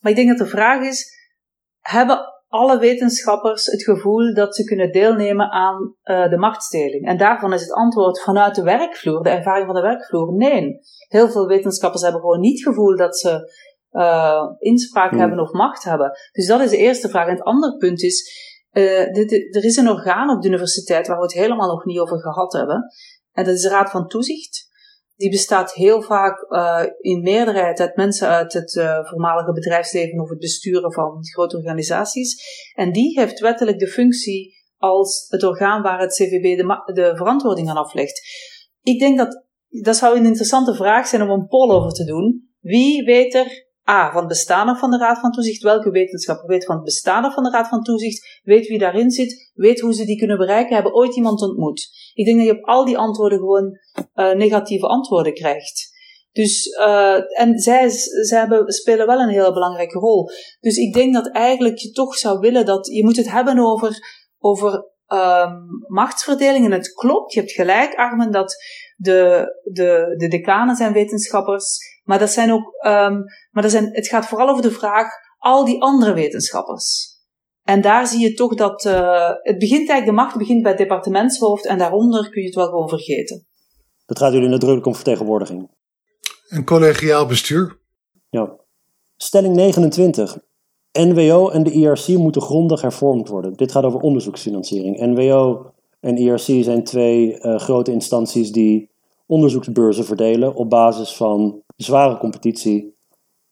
[0.01, 1.12] Maar ik denk dat de vraag is:
[1.81, 7.07] hebben alle wetenschappers het gevoel dat ze kunnen deelnemen aan uh, de machtsdeling.
[7.07, 10.79] En daarvan is het antwoord vanuit de werkvloer, de ervaring van de werkvloer, nee.
[11.09, 13.53] Heel veel wetenschappers hebben gewoon niet het gevoel dat ze
[13.93, 15.18] uh, inspraak hmm.
[15.18, 16.11] hebben of macht hebben.
[16.32, 17.26] Dus dat is de eerste vraag.
[17.26, 21.16] En het andere punt is, uh, dit, er is een orgaan op de universiteit waar
[21.16, 22.84] we het helemaal nog niet over gehad hebben.
[23.32, 24.66] En dat is de Raad van Toezicht.
[25.16, 30.28] Die bestaat heel vaak uh, in meerderheid uit mensen uit het uh, voormalige bedrijfsleven of
[30.28, 32.43] het besturen van grote organisaties.
[32.74, 37.70] En die heeft wettelijk de functie als het orgaan waar het CVB de, de verantwoording
[37.70, 38.20] aan aflegt.
[38.82, 42.49] Ik denk dat dat zou een interessante vraag zijn om een poll over te doen.
[42.61, 44.11] Wie weet er A.
[44.11, 45.62] van het bestaan van de Raad van Toezicht?
[45.62, 48.41] Welke wetenschapper weet van het bestaan van de Raad van Toezicht?
[48.43, 49.51] Weet wie daarin zit?
[49.55, 50.74] Weet hoe ze die kunnen bereiken?
[50.74, 51.89] Hebben ooit iemand ontmoet?
[52.14, 53.78] Ik denk dat je op al die antwoorden gewoon
[54.14, 55.97] uh, negatieve antwoorden krijgt.
[56.32, 57.89] Dus, uh, en zij,
[58.22, 60.30] zij hebben, spelen wel een hele belangrijke rol.
[60.61, 63.99] Dus ik denk dat eigenlijk je toch zou willen dat, je moet het hebben over,
[64.39, 64.72] over
[65.09, 66.64] um, machtsverdeling.
[66.64, 68.57] En het klopt, je hebt gelijk, Armen, dat
[68.97, 71.78] de, de, de decanen zijn wetenschappers.
[72.09, 75.07] Maar dat zijn ook, um, maar dat zijn, het gaat vooral over de vraag,
[75.39, 77.17] al die andere wetenschappers.
[77.63, 80.81] En daar zie je toch dat uh, het begint eigenlijk, de macht begint bij het
[80.81, 83.47] departementshoofd en daaronder kun je het wel gewoon vergeten.
[84.07, 85.71] Dat gaat jullie nadrukkelijk om vertegenwoordiging.
[86.49, 87.79] Een collegiaal bestuur.
[88.31, 88.57] Ja.
[89.17, 90.39] Stelling 29.
[90.93, 93.53] NWO en de IRC moeten grondig hervormd worden.
[93.53, 95.01] Dit gaat over onderzoeksfinanciering.
[95.01, 98.91] NWO en IRC zijn twee uh, grote instanties die
[99.27, 102.97] onderzoeksbeurzen verdelen op basis van zware competitie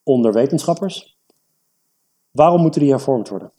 [0.03, 1.19] onder wetenschappers.
[2.31, 3.53] Waarom moeten die hervormd worden?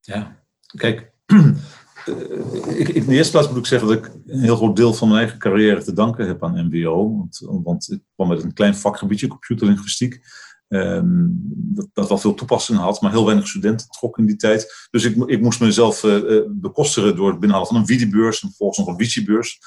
[0.00, 0.36] Ja,
[0.76, 1.12] kijk,
[2.76, 5.08] ik, in de eerste plaats moet ik zeggen dat ik een heel groot deel van
[5.08, 7.16] mijn eigen carrière te danken heb aan MBO.
[7.16, 10.20] Want, want ik kwam met een klein vakgebiedje, computerlinguïstiek.
[10.68, 14.88] Um, dat, dat wel veel toepassingen had, maar heel weinig studenten trok in die tijd.
[14.90, 18.78] Dus ik, ik moest mezelf uh, bekostigen door het binnenhalen van een Vidibeurs en vervolgens
[18.78, 19.60] nog een Wicibeurs.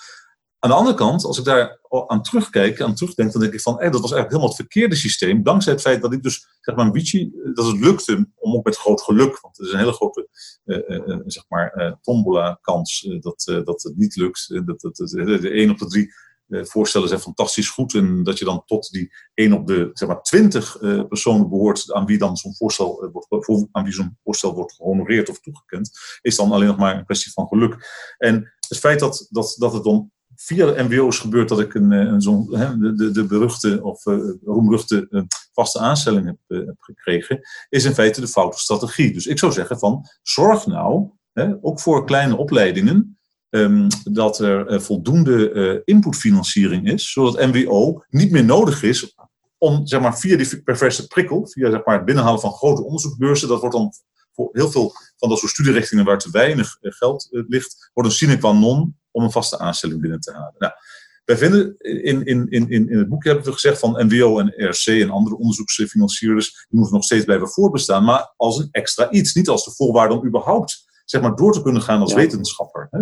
[0.61, 3.73] Aan de andere kant, als ik daar aan terugkijk, aan terugdenk, dan denk ik van,
[3.73, 5.43] dat was eigenlijk helemaal het verkeerde systeem.
[5.43, 6.91] Dankzij het feit dat ik dus, zeg maar,
[7.53, 10.27] dat het lukte, om ook met groot geluk, want het is een hele grote,
[10.65, 14.47] uh, uh, zeg maar, tombola-kans dat, dat het niet lukt.
[14.65, 16.13] Dat, dat, de 1 op de 3
[16.47, 17.93] voorstellen zijn fantastisch goed.
[17.93, 22.05] En dat je dan tot die 1 op de, zeg maar, 20 personen behoort aan
[22.05, 25.91] wie dan zo'n voorstel, wordt, aan wie zo'n voorstel wordt gehonoreerd of toegekend,
[26.21, 27.87] is dan alleen nog maar een kwestie van geluk.
[28.17, 30.11] En het feit dat, dat, dat het dan
[30.41, 35.07] via MBO's gebeurt dat ik een, eh, een de, de, de, beruchte of uh, roemruchte
[35.09, 35.21] uh,
[35.53, 39.13] vaste aanstelling heb, heb, gekregen, is in feite de foute strategie.
[39.13, 43.17] Dus ik zou zeggen van, zorg nou, hè, ook voor kleine opleidingen,
[43.49, 49.15] um, dat er voldoende inputfinanciering is, zodat MBO niet meer nodig is
[49.57, 53.47] om zeg maar, via die perverse prikkel, via zeg maar, het binnenhalen van grote onderzoeksbeurzen,
[53.47, 53.93] dat wordt dan
[54.31, 58.37] voor heel veel van dat soort studierichtingen waar te weinig geld ligt, wordt een sine
[58.37, 60.55] qua non om een vaste aanstelling binnen te halen.
[60.57, 60.73] Nou,
[61.25, 64.85] wij vinden, in, in, in, in het boekje hebben we gezegd van NWO en RC
[64.85, 69.49] en andere onderzoeksfinancierders, die moeten nog steeds blijven voorbestaan, maar als een extra iets, niet
[69.49, 72.87] als de voorwaarde om überhaupt zeg maar, door te kunnen gaan als wetenschapper.
[72.91, 72.99] Hè.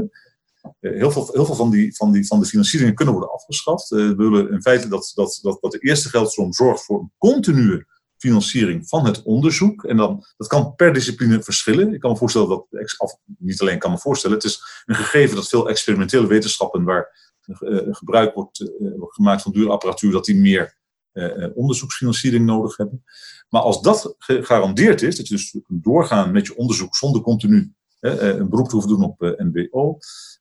[0.79, 3.91] Eh, heel veel, heel veel van, die, van, die, van de financieringen kunnen worden afgeschaft.
[3.91, 7.11] Uh, we willen in feite dat, dat, dat, dat de eerste geldstroom zorgt voor een
[7.17, 7.85] continue
[8.17, 9.83] financiering van het onderzoek.
[9.83, 11.93] En dan, dat kan per discipline verschillen.
[11.93, 12.65] Ik kan me voorstellen dat,
[12.97, 17.31] of niet alleen kan me voorstellen, het is een gegeven dat veel experimentele wetenschappen waar
[17.45, 20.75] uh, gebruik wordt, uh, gemaakt van dure apparatuur, dat die meer
[21.53, 23.03] onderzoeksfinanciering nodig hebben.
[23.49, 27.73] Maar als dat gegarandeerd is, dat je dus kunt doorgaan met je onderzoek zonder continu
[28.07, 29.97] een beroep te hoeven doen op MBO,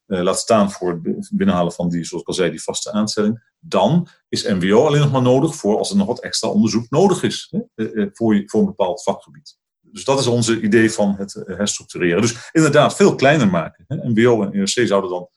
[0.06, 3.54] uh, laat staan voor het binnenhalen van die, zoals ik al zei, die vaste aanstelling,
[3.58, 7.22] dan is MWO alleen nog maar nodig voor als er nog wat extra onderzoek nodig
[7.22, 9.58] is hè, uh, voor, voor een bepaald vakgebied.
[9.80, 12.20] Dus dat is onze idee van het herstructureren.
[12.20, 13.84] Dus inderdaad, veel kleiner maken.
[13.88, 15.28] MBO en ERC zouden dan,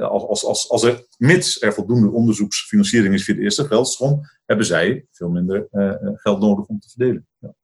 [0.00, 5.06] als, als, als er, mits er voldoende onderzoeksfinanciering is via de eerste geldstroom, hebben zij
[5.10, 5.68] veel minder
[6.14, 7.26] geld nodig om te verdelen.
[7.38, 7.54] Ja.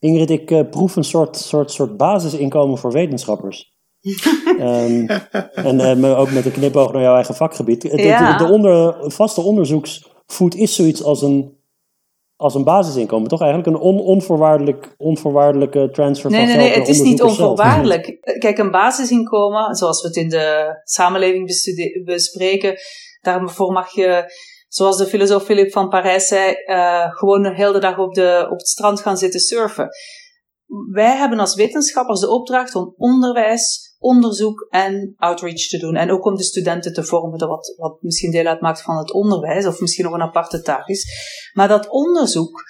[0.00, 3.78] Ingrid, ik proef een soort, soort, soort basisinkomen voor wetenschappers
[4.60, 5.06] um,
[5.70, 7.82] en uh, ook met een knipoog naar jouw eigen vakgebied.
[7.82, 11.58] De, de, onder, vaste onderzoeksvoet is zoiets als een,
[12.36, 13.40] als een basisinkomen, toch?
[13.40, 18.18] Eigenlijk een on, onvoorwaardelijk, onvoorwaardelijke transfer nee, van Nee, nee, het is niet onvoorwaardelijk.
[18.38, 21.46] Kijk, een basisinkomen, zoals we het in de samenleving
[22.04, 22.74] bespreken,
[23.20, 24.32] daarvoor mag je
[24.70, 28.58] zoals de filosoof Philip van Parijs zei, uh, gewoon de hele dag op, de, op
[28.58, 29.88] het strand gaan zitten surfen.
[30.92, 35.94] Wij hebben als wetenschappers de opdracht om onderwijs onderzoek en outreach te doen.
[35.96, 39.66] En ook om de studenten te vormen, wat, wat misschien deel uitmaakt van het onderwijs,
[39.66, 41.06] of misschien nog een aparte taak is.
[41.52, 42.62] Maar dat onderzoek,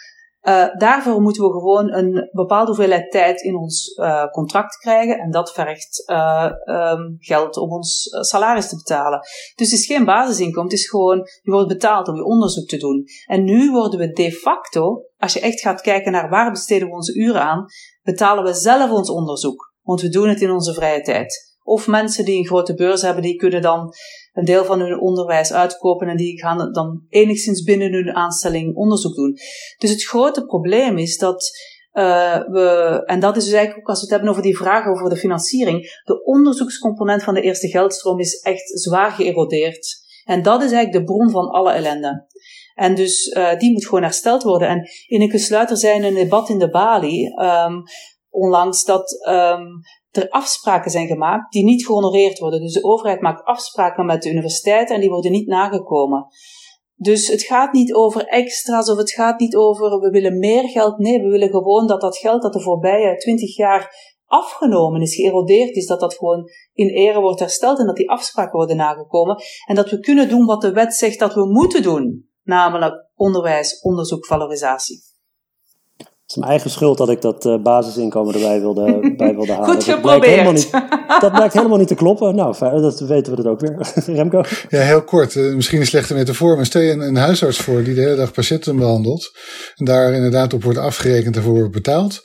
[0.42, 5.18] Uh, daarvoor moeten we gewoon een bepaalde hoeveelheid tijd in ons uh, contract krijgen.
[5.18, 6.50] En dat vergt uh,
[7.18, 9.20] geld om ons salaris te betalen.
[9.54, 10.70] Dus het is geen basisinkomen.
[10.70, 13.04] Het is gewoon, je wordt betaald om je onderzoek te doen.
[13.26, 16.94] En nu worden we de facto, als je echt gaat kijken naar waar besteden we
[16.94, 17.64] onze uren aan,
[18.02, 19.74] betalen we zelf ons onderzoek.
[19.82, 21.49] Want we doen het in onze vrije tijd.
[21.70, 23.94] Of mensen die een grote beurs hebben, die kunnen dan
[24.32, 29.14] een deel van hun onderwijs uitkopen en die gaan dan enigszins binnen hun aanstelling onderzoek
[29.14, 29.38] doen.
[29.78, 31.50] Dus het grote probleem is dat
[31.92, 34.90] uh, we, en dat is dus eigenlijk ook als we het hebben over die vragen
[34.90, 39.96] over de financiering, de onderzoekscomponent van de eerste geldstroom is echt zwaar geërodeerd.
[40.24, 42.26] En dat is eigenlijk de bron van alle ellende.
[42.74, 44.68] En dus uh, die moet gewoon hersteld worden.
[44.68, 47.82] En Ineke Sluiter zei in een debat in de Bali um,
[48.30, 52.60] onlangs dat um, er afspraken zijn gemaakt die niet gehonoreerd worden.
[52.60, 56.26] Dus de overheid maakt afspraken met de universiteiten en die worden niet nagekomen.
[56.94, 60.98] Dus het gaat niet over extra's of het gaat niet over we willen meer geld.
[60.98, 65.76] Nee, we willen gewoon dat dat geld dat de voorbije twintig jaar afgenomen is, geërodeerd
[65.76, 69.36] is, dat dat gewoon in ere wordt hersteld en dat die afspraken worden nagekomen.
[69.66, 73.80] En dat we kunnen doen wat de wet zegt dat we moeten doen, namelijk onderwijs,
[73.80, 75.09] onderzoek, valorisatie
[76.30, 79.68] is mijn eigen schuld dat ik dat uh, basisinkomen erbij wilde, bij wilde halen.
[79.68, 80.22] Goed geprobeerd.
[80.22, 80.70] Dat blijkt, niet,
[81.20, 82.34] dat blijkt helemaal niet te kloppen.
[82.34, 83.92] Nou, dat weten we het ook weer.
[84.16, 84.42] Remco?
[84.68, 85.34] Ja, heel kort.
[85.34, 88.16] Uh, misschien een slechte metafoor, maar stel je een, een, huisarts voor die de hele
[88.16, 89.30] dag patiënten behandelt.
[89.74, 92.20] En daar inderdaad op wordt afgerekend en voor wordt betaald.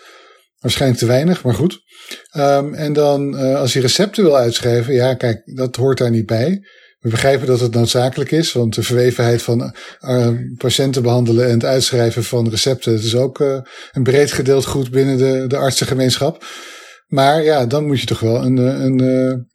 [0.60, 1.80] Waarschijnlijk te weinig, maar goed.
[2.38, 6.26] Um, en dan uh, als hij recepten wil uitschrijven, ja kijk, dat hoort daar niet
[6.26, 6.62] bij.
[7.06, 11.66] We begrijpen dat het noodzakelijk is, want de verwevenheid van uh, patiënten behandelen en het
[11.66, 13.58] uitschrijven van recepten, het is ook uh,
[13.92, 16.46] een breed gedeeld goed binnen de, de artsengemeenschap.
[17.08, 19.48] Maar ja, dan moet je toch wel een, eh, een, een,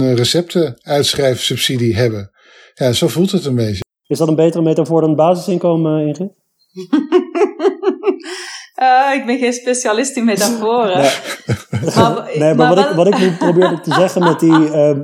[0.00, 2.30] een receptenuitschrijfsubsidie hebben.
[2.74, 3.84] Ja, zo voelt het een beetje.
[4.06, 6.30] Is dat een betere metafoor dan basisinkomen, Ingrid?
[8.82, 10.98] Uh, ik ben geen specialist in metaforen.
[10.98, 14.96] Nee, maar, nee, maar, wat, ik, wat ik nu probeerde te zeggen met, die, uh,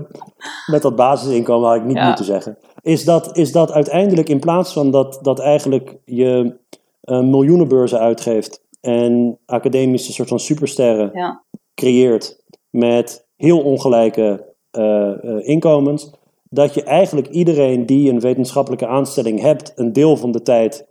[0.67, 2.07] met dat basisinkomen, had ik niet ja.
[2.07, 2.59] moeten zeggen.
[2.83, 6.57] Is dat, is dat uiteindelijk in plaats van dat, dat eigenlijk je
[7.05, 11.43] uh, miljoenenbeurzen uitgeeft en academische soort van supersterren ja.
[11.75, 16.11] creëert met heel ongelijke uh, inkomens,
[16.51, 20.87] dat je eigenlijk iedereen die een wetenschappelijke aanstelling hebt, een deel van de tijd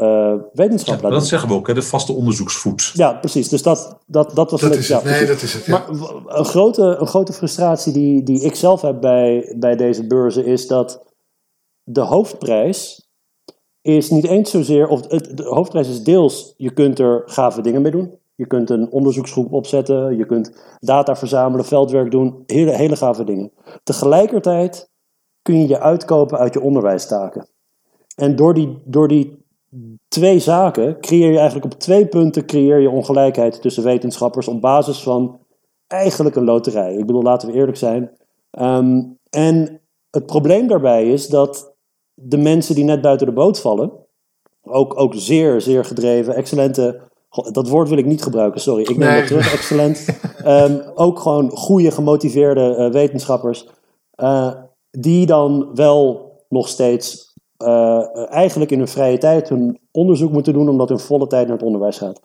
[0.00, 2.90] uh, wetenschap ja, Dat zeggen we ook, hè, de vaste onderzoeksvoet.
[2.94, 3.48] Ja, precies.
[3.48, 5.04] Dus dat, dat, dat was dat is het.
[5.04, 5.66] nee, dat is het.
[5.66, 5.88] Maar
[6.26, 10.66] een grote, een grote frustratie die, die ik zelf heb bij, bij deze beurzen is
[10.66, 11.02] dat
[11.82, 13.08] de hoofdprijs
[13.82, 17.82] is niet eens zozeer, of het, de hoofdprijs is deels, je kunt er gave dingen
[17.82, 18.18] mee doen.
[18.34, 23.52] Je kunt een onderzoeksgroep opzetten, je kunt data verzamelen, veldwerk doen, hele, hele gave dingen.
[23.82, 24.90] Tegelijkertijd
[25.42, 27.48] kun je je uitkopen uit je onderwijstaken.
[28.16, 29.39] En door die, door die
[30.10, 35.02] twee zaken creëer je eigenlijk op twee punten creëer je ongelijkheid tussen wetenschappers op basis
[35.02, 35.40] van
[35.86, 36.94] eigenlijk een loterij.
[36.94, 38.10] Ik bedoel, laten we eerlijk zijn.
[38.60, 39.80] Um, en
[40.10, 41.74] het probleem daarbij is dat
[42.14, 43.92] de mensen die net buiten de boot vallen,
[44.62, 47.00] ook, ook zeer, zeer gedreven, excellente.
[47.50, 48.82] Dat woord wil ik niet gebruiken, sorry.
[48.82, 49.18] Ik neem nee.
[49.18, 50.06] dat terug, excellent.
[50.46, 53.68] um, ook gewoon goede, gemotiveerde uh, wetenschappers.
[54.16, 54.52] Uh,
[54.90, 57.29] die dan wel nog steeds
[57.62, 61.56] uh, eigenlijk in hun vrije tijd hun onderzoek moeten doen, omdat hun volle tijd naar
[61.56, 62.20] het onderwijs gaat.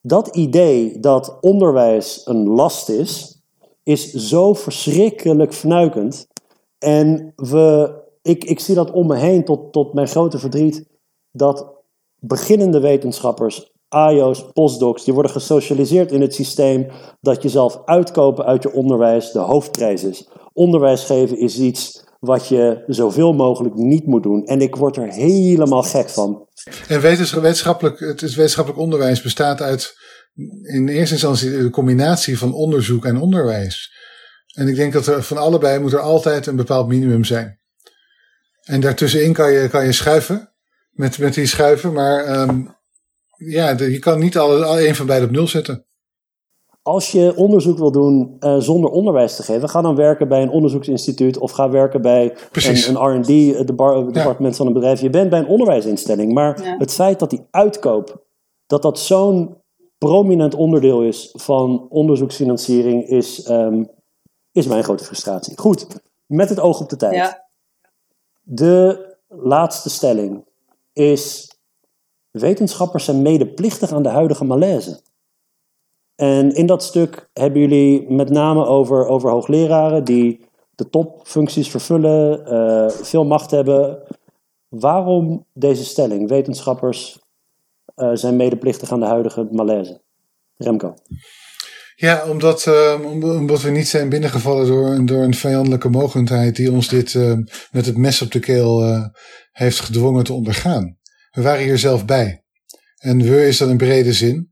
[0.00, 3.42] Dat idee dat onderwijs een last is,
[3.82, 6.26] is zo verschrikkelijk fnuikend.
[6.78, 10.86] En we, ik, ik zie dat om me heen tot, tot mijn grote verdriet,
[11.30, 11.72] dat
[12.18, 16.86] beginnende wetenschappers, AIO's, postdocs, die worden gesocialiseerd in het systeem
[17.20, 20.28] dat jezelf uitkopen uit je onderwijs de hoofdprijs is.
[20.52, 24.46] Onderwijs geven is iets wat je zoveel mogelijk niet moet doen.
[24.46, 26.48] En ik word er helemaal gek van.
[26.88, 29.94] En wetenschappelijk, het wetenschappelijk onderwijs bestaat uit
[30.62, 33.92] in eerste instantie de combinatie van onderzoek en onderwijs.
[34.54, 37.58] En ik denk dat er van allebei moet er altijd een bepaald minimum zijn.
[38.62, 40.52] En daartussenin kan je, kan je schuiven
[40.90, 42.76] met, met die schuiven, maar um,
[43.36, 45.86] ja, je kan niet alle, een van beide op nul zetten.
[46.86, 50.50] Als je onderzoek wil doen uh, zonder onderwijs te geven, ga dan werken bij een
[50.50, 52.86] onderzoeksinstituut of ga werken bij Precies.
[52.86, 54.52] een, een RD, het departement ja.
[54.52, 55.00] van een bedrijf.
[55.00, 56.32] Je bent bij een onderwijsinstelling.
[56.32, 56.76] Maar ja.
[56.78, 58.22] het feit dat die uitkoop,
[58.66, 59.56] dat dat zo'n
[59.98, 63.90] prominent onderdeel is van onderzoeksfinanciering, is, um,
[64.52, 65.58] is mijn grote frustratie.
[65.58, 65.86] Goed,
[66.26, 67.14] met het oog op de tijd.
[67.14, 67.46] Ja.
[68.42, 70.44] De laatste stelling
[70.92, 71.56] is:
[72.30, 75.00] wetenschappers zijn medeplichtig aan de huidige malaise.
[76.16, 80.40] En in dat stuk hebben jullie met name over, over hoogleraren die
[80.74, 84.02] de topfuncties vervullen, uh, veel macht hebben.
[84.68, 86.28] Waarom deze stelling?
[86.28, 87.22] Wetenschappers
[88.12, 90.02] zijn medeplichtig aan de huidige malaise?
[90.56, 90.94] Remco.
[91.96, 96.88] Ja, omdat, uh, omdat we niet zijn binnengevallen door, door een vijandelijke mogendheid die ons
[96.88, 97.14] dit
[97.72, 98.82] met het mes op de keel
[99.52, 100.98] heeft gedwongen te ondergaan.
[101.30, 102.44] We waren hier zelf bij.
[102.96, 104.50] En we is dat in brede zin.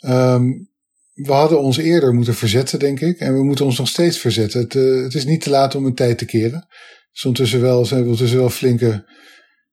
[0.00, 0.74] Um,
[1.16, 3.18] we hadden ons eerder moeten verzetten, denk ik.
[3.18, 4.60] En we moeten ons nog steeds verzetten.
[4.60, 4.72] Het,
[5.04, 6.66] het is niet te laat om een tijd te keren.
[7.12, 9.04] Dus ondertussen wel, zijn we ondertussen wel flinke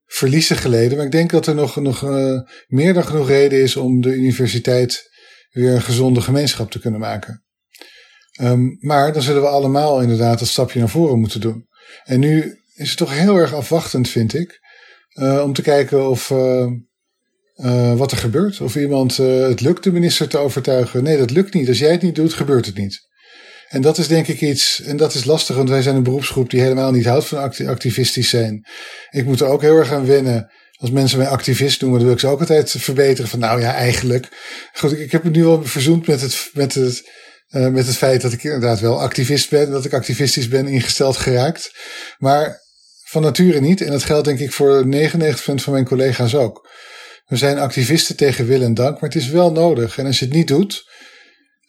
[0.06, 0.98] verliezen geleden.
[0.98, 2.02] Maar ik denk dat er nog, nog
[2.68, 5.12] meer dan genoeg reden is om de universiteit
[5.52, 7.44] weer een gezonde gemeenschap te kunnen maken.
[8.42, 11.68] Um, maar dan zullen we allemaal inderdaad dat stapje naar voren moeten doen.
[12.04, 14.60] En nu is het toch heel erg afwachtend, vind ik,
[15.14, 16.30] uh, om te kijken of
[17.56, 18.62] uh, wat er gebeurt.
[18.62, 21.04] Of iemand het lukt de minister te overtuigen.
[21.04, 21.68] Nee, dat lukt niet.
[21.68, 23.12] Als jij het niet doet, gebeurt het niet.
[23.70, 26.50] En dat is denk ik iets, en dat is lastig, want wij zijn een beroepsgroep
[26.50, 28.66] die helemaal niet houdt van activistisch zijn.
[29.10, 30.52] Ik moet er ook heel erg aan wennen
[30.84, 33.30] als mensen mij activist noemen, dan wil ik ze ook altijd verbeteren.
[33.30, 34.28] Van nou ja, eigenlijk.
[34.74, 37.10] Goed, ik, heb het nu wel verzoend met het, met het,
[37.50, 39.72] uh, met het feit dat ik inderdaad wel activist ben.
[39.72, 41.72] Dat ik activistisch ben ingesteld geraakt.
[42.18, 42.62] Maar
[43.06, 43.82] van nature niet.
[43.82, 44.90] En dat geldt denk ik voor 99%
[45.36, 46.70] van mijn collega's ook.
[47.34, 49.98] We zijn activisten tegen wil en dank, maar het is wel nodig.
[49.98, 50.90] En als je het niet doet,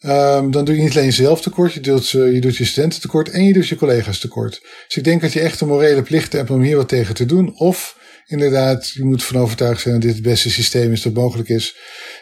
[0.01, 3.29] um, dan doe je niet alleen jezelf tekort, je doet, uh, je doet studenten tekort
[3.29, 4.59] en je doet je collega's tekort.
[4.87, 7.25] Dus ik denk dat je echt een morele plicht hebt om hier wat tegen te
[7.25, 7.59] doen.
[7.59, 11.49] Of inderdaad, je moet van overtuigd zijn dat dit het beste systeem is dat mogelijk
[11.49, 11.75] is.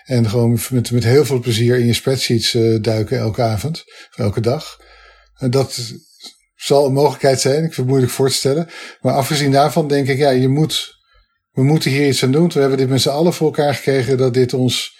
[0.04, 4.18] En gewoon met, met heel veel plezier in je spreadsheets uh, duiken elke avond, of
[4.18, 4.80] elke dag.
[5.38, 5.94] En dat
[6.56, 8.68] zal een mogelijkheid zijn, ik vind het moeilijk voor te stellen.
[9.02, 11.02] Maar afgezien daarvan denk ik, ja, je moet,
[11.54, 12.48] we moeten hier iets aan doen.
[12.48, 14.98] We hebben dit met z'n allen voor elkaar gekregen dat dit ons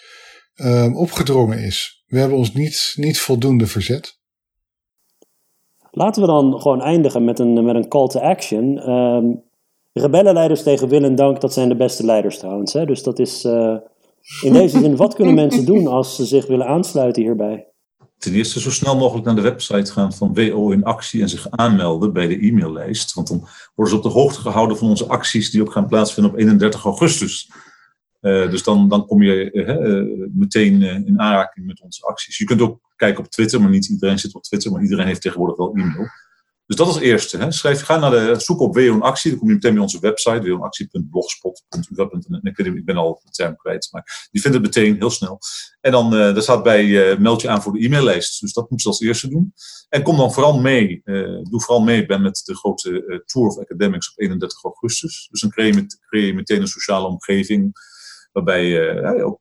[0.56, 2.04] um, opgedrongen is.
[2.06, 4.18] We hebben ons niet, niet voldoende verzet.
[5.90, 8.90] Laten we dan gewoon eindigen met een, met een call to action.
[8.90, 9.42] Um,
[9.92, 12.72] rebellenleiders tegen wil en dank, dat zijn de beste leiders trouwens.
[12.72, 12.86] Hè?
[12.86, 13.76] Dus dat is uh,
[14.42, 17.66] in deze zin, wat kunnen mensen doen als ze zich willen aansluiten hierbij?
[18.18, 21.50] Ten eerste zo snel mogelijk naar de website gaan van WO in actie en zich
[21.50, 23.14] aanmelden bij de e-maillijst.
[23.14, 26.32] Want dan worden ze op de hoogte gehouden van onze acties die ook gaan plaatsvinden
[26.32, 27.50] op 31 augustus.
[28.20, 32.38] Uh, dus dan, dan kom je uh, meteen in aanraking met onze acties.
[32.38, 35.20] Je kunt ook kijken op Twitter, maar niet iedereen zit op Twitter, maar iedereen heeft
[35.20, 36.08] tegenwoordig wel e-mail.
[36.66, 37.38] Dus dat als eerste.
[37.38, 37.52] Hè.
[37.52, 39.30] Schrijf, ga naar de zoek op Actie.
[39.30, 42.40] Dan kom je meteen bij onze website, woonactie.blogspot.ua.nl.
[42.42, 45.38] Ik, ben al de term kwijt, maar die vindt het meteen heel snel.
[45.80, 48.40] En dan uh, daar staat bij, uh, meld je aan voor de e-maillijst.
[48.40, 49.54] Dus dat moet je als eerste doen.
[49.88, 53.58] En kom dan vooral mee, uh, doe vooral mee ben met de grote Tour of
[53.58, 55.28] Academics op 31 augustus.
[55.30, 57.92] Dus dan creëer je, creëer je meteen een sociale omgeving
[58.32, 59.40] waarbij je ook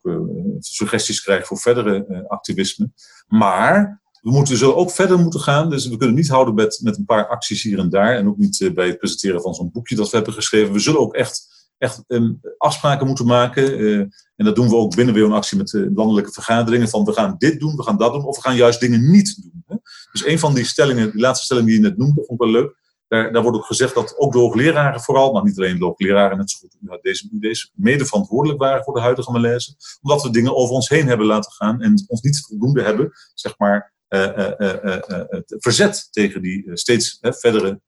[0.59, 2.91] suggesties krijgt voor verdere activisme.
[3.27, 5.69] Maar we moeten zo ook verder moeten gaan.
[5.69, 8.15] Dus we kunnen niet houden met, met een paar acties hier en daar.
[8.15, 10.73] En ook niet uh, bij het presenteren van zo'n boekje dat we hebben geschreven.
[10.73, 11.47] We zullen ook echt,
[11.77, 13.79] echt um, afspraken moeten maken.
[13.79, 13.99] Uh,
[14.35, 16.87] en dat doen we ook binnen weer een actie met uh, landelijke vergaderingen.
[16.87, 18.25] Van we gaan dit doen, we gaan dat doen.
[18.25, 19.63] Of we gaan juist dingen niet doen.
[19.67, 19.75] Hè?
[20.11, 22.61] Dus een van die stellingen, die laatste stelling die je net noemde, vond ik wel
[22.61, 22.81] leuk.
[23.07, 26.37] Daar, daar, wordt ook gezegd dat ook de hoogleraren vooral, maar niet alleen de hoogleraren,
[26.37, 29.75] net zo goed deze UD's, mede verantwoordelijk waren voor de huidige malaise.
[30.01, 33.57] Omdat we dingen over ons heen hebben laten gaan en ons niet voldoende hebben, zeg
[33.57, 33.92] maar,
[35.29, 37.81] het verzet tegen die steeds verdere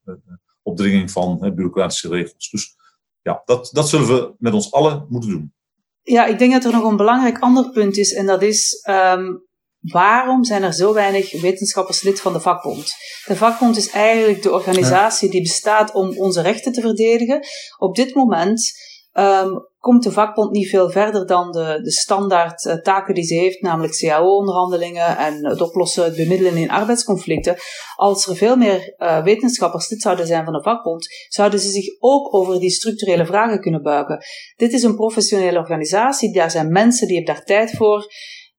[0.64, 2.50] opdringing van bureaucratische regels.
[2.50, 2.76] Dus
[3.22, 5.54] ja, dat, dat zullen we met ons allen moeten doen.
[6.02, 8.14] Ja, ik denk dat er nog een belangrijk ander punt is.
[8.14, 9.46] En dat is um,
[9.80, 12.94] waarom zijn er zo weinig wetenschappers lid van de vakbond?
[13.26, 17.40] De vakbond is eigenlijk de organisatie die bestaat om onze rechten te verdedigen.
[17.78, 18.72] Op dit moment
[19.20, 23.34] um, komt de vakbond niet veel verder dan de, de standaard uh, taken die ze
[23.34, 27.56] heeft, namelijk CAO-onderhandelingen en het oplossen, het bemiddelen in arbeidsconflicten.
[27.96, 31.86] Als er veel meer uh, wetenschappers lid zouden zijn van de vakbond, zouden ze zich
[32.00, 34.24] ook over die structurele vragen kunnen buigen.
[34.56, 38.14] Dit is een professionele organisatie, daar zijn mensen die hebben daar tijd voor.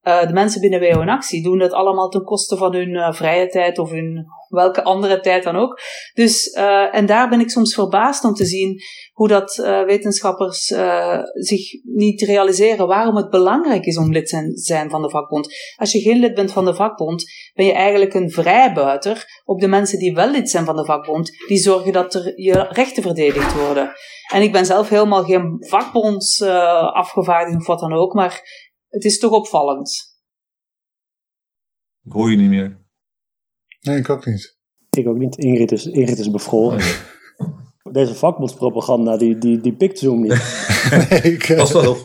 [0.06, 3.48] Uh, de mensen binnen WO in Actie doen dat allemaal ten koste van hun vrije
[3.48, 5.80] tijd of hun welke andere tijd dan ook.
[6.14, 8.80] Dus, uh, en daar ben ik soms verbaasd om te zien
[9.12, 10.64] hoe dat wetenschappers
[11.32, 15.54] zich niet realiseren waarom het belangrijk is om lid te zijn van de vakbond.
[15.76, 19.68] Als je geen lid bent van de vakbond, ben je eigenlijk een vrijbuiter op de
[19.68, 23.54] mensen die wel lid zijn van de vakbond, die zorgen dat er je rechten verdedigd
[23.54, 23.92] worden.
[24.32, 26.42] En ik ben zelf helemaal geen vakbonds
[26.92, 28.42] afgevaardigd of wat dan ook, maar
[28.96, 30.18] het is toch opvallend.
[32.02, 32.84] Ik hoor je niet meer.
[33.80, 34.58] Nee, ik ook niet.
[34.90, 35.36] Ik ook niet.
[35.36, 36.78] Ingrid is, Ingrid is bevroren.
[37.96, 40.30] Deze vakbondspropaganda, die, die, die pikt Zoom niet.
[41.10, 41.96] nee, ik, dat is wel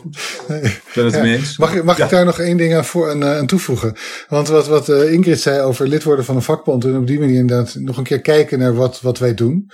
[0.94, 1.22] ben het ja.
[1.22, 1.58] mee eens.
[1.58, 3.96] Mag, mag ik daar nog één ding aan, voor, aan, aan toevoegen?
[4.28, 7.18] Want wat, wat uh, Ingrid zei over lid worden van een vakbond en op die
[7.18, 9.70] manier inderdaad nog een keer kijken naar wat, wat wij doen.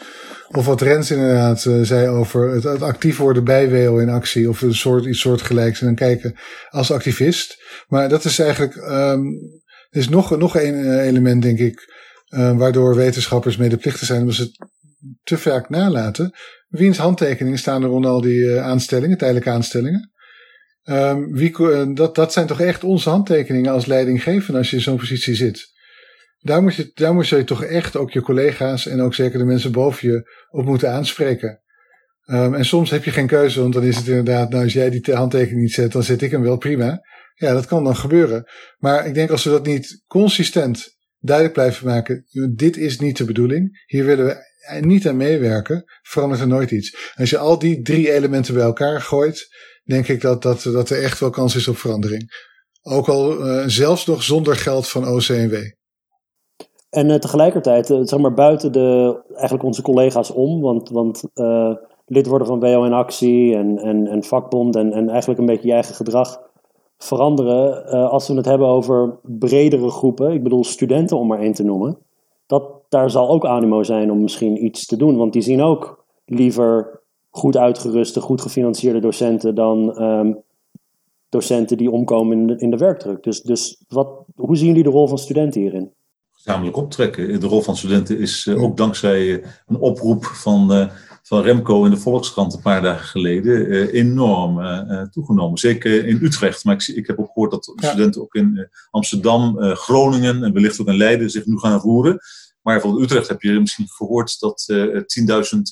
[0.49, 4.49] Of wat Rens inderdaad uh, zei over het, het, actief worden bij WO in actie
[4.49, 6.35] of een soort, iets soortgelijks en dan kijken
[6.71, 7.63] als activist.
[7.89, 9.27] Maar dat is eigenlijk, um,
[9.91, 11.97] er is nog, nog één uh, element denk ik,
[12.29, 14.69] uh, waardoor wetenschappers medeplichtig zijn omdat ze het
[15.23, 16.33] te vaak nalaten.
[16.69, 20.13] Wiens handtekeningen staan er rond al die uh, aanstellingen, tijdelijke aanstellingen?
[20.85, 24.83] Um, wie, uh, dat, dat zijn toch echt onze handtekeningen als leidinggevende als je in
[24.83, 25.77] zo'n positie zit.
[26.39, 29.45] Daar moet, je, daar moet je toch echt ook je collega's en ook zeker de
[29.45, 31.61] mensen boven je op moeten aanspreken.
[32.27, 34.91] Um, en soms heb je geen keuze, want dan is het inderdaad, nou als jij
[34.91, 37.01] die handtekening niet zet, dan zet ik hem wel prima.
[37.35, 38.45] Ja, dat kan dan gebeuren.
[38.79, 42.25] Maar ik denk als we dat niet consistent duidelijk blijven maken,
[42.55, 44.48] dit is niet de bedoeling, hier willen we
[44.81, 47.13] niet aan meewerken, verandert er nooit iets.
[47.17, 49.49] Als je al die drie elementen bij elkaar gooit,
[49.85, 52.47] denk ik dat, dat, dat er echt wel kans is op verandering.
[52.83, 55.55] Ook al uh, zelfs nog zonder geld van OCMW.
[56.91, 61.23] En uh, tegelijkertijd, uh, zeg maar buiten de, eigenlijk onze collega's om, want, want
[62.07, 65.67] lid worden van WO in actie en, en, en vakbond en, en eigenlijk een beetje
[65.67, 66.41] je eigen gedrag
[66.99, 67.87] veranderen.
[68.11, 71.99] als we het hebben over bredere groepen, ik bedoel studenten om maar één te noemen,
[72.47, 75.17] dat, daar zal ook animo zijn om misschien iets te doen.
[75.17, 80.43] Want die zien ook liever goed uitgeruste, goed gefinancierde docenten dan um,
[81.29, 83.23] docenten die omkomen in de, in de werkdruk.
[83.23, 85.93] Dus, dus wat, hoe zien jullie de rol van studenten hierin?
[86.31, 87.41] Gezamenlijk optrekken.
[87.41, 90.89] De rol van studenten is uh, ook dankzij uh, een oproep van, uh,
[91.23, 94.61] van Remco in de Volkskrant een paar dagen geleden enorm
[95.11, 95.59] toegenomen.
[95.59, 96.65] Zeker in Utrecht.
[96.65, 97.89] Maar ik, ik heb ook gehoord dat ja.
[97.89, 102.19] studenten ook in Amsterdam, Groningen en wellicht ook in Leiden zich nu gaan roeren.
[102.63, 105.01] Maar van Utrecht heb je misschien gehoord dat uh, 10.000,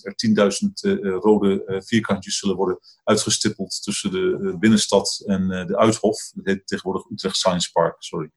[0.02, 0.14] er
[0.62, 6.30] 10.000 uh, rode uh, vierkantjes zullen worden uitgestippeld tussen de binnenstad en de Uithof.
[6.34, 8.30] Dat heet tegenwoordig Utrecht Science Park, sorry.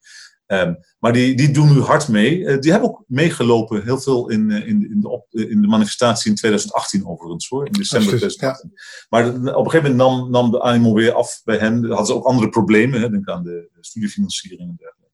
[0.52, 2.60] Um, maar die, die doen nu hard mee.
[2.60, 6.36] die hebben ook meegelopen heel veel in, in, in, de, op, in de manifestatie in
[6.36, 8.72] 2018 overigens hoor, in december 2018.
[8.74, 8.82] Ja.
[9.10, 11.86] Maar op een gegeven moment nam, nam de animo weer af bij hen.
[11.86, 15.09] Hadden ze ook andere problemen, hè, denk aan de studiefinanciering en dergelijke.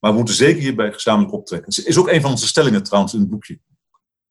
[0.00, 1.74] Maar we moeten zeker hierbij gezamenlijk optrekken.
[1.74, 3.60] Het is ook een van onze stellingen trouwens in het boekje.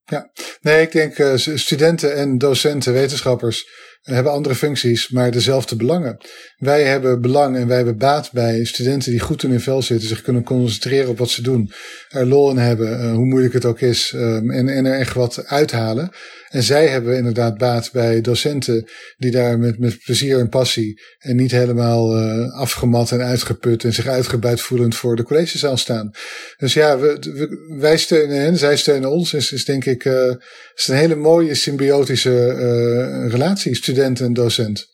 [0.06, 0.32] Ja,
[0.62, 3.68] nee, ik denk uh, studenten en docenten, wetenschappers
[4.04, 6.18] hebben andere functies, maar dezelfde belangen.
[6.58, 10.08] Wij hebben belang en wij hebben baat bij studenten die goed in hun vel zitten,
[10.08, 11.72] zich kunnen concentreren op wat ze doen,
[12.10, 15.14] er lol in hebben, uh, hoe moeilijk het ook is, um, en, en er echt
[15.14, 16.12] wat uithalen.
[16.50, 18.88] En zij hebben inderdaad baat bij docenten
[19.18, 23.94] die daar met, met plezier en passie en niet helemaal uh, afgemat en uitgeput en
[23.94, 26.12] zich uitgebuit voelend voor de collegezaal staan.
[26.58, 29.34] Dus ja, we, wij steunen hen, zij steunen ons.
[29.34, 30.34] Is, is denk ik uh,
[30.76, 34.88] is een hele mooie symbiotische relatie, student en docent.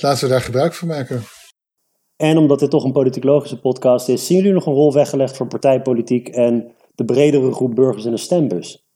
[0.00, 1.22] Laten we daar gebruik van maken.
[2.16, 5.46] En omdat dit toch een politicologische podcast is, zien jullie nog een rol weggelegd voor
[5.46, 8.86] partijpolitiek en de bredere groep burgers in de stembus?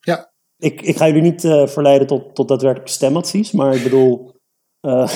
[0.00, 4.32] Ja, ik, ik ga jullie niet uh, verleiden tot, tot daadwerkelijk stemadvies, maar ik bedoel,
[4.80, 5.08] uh,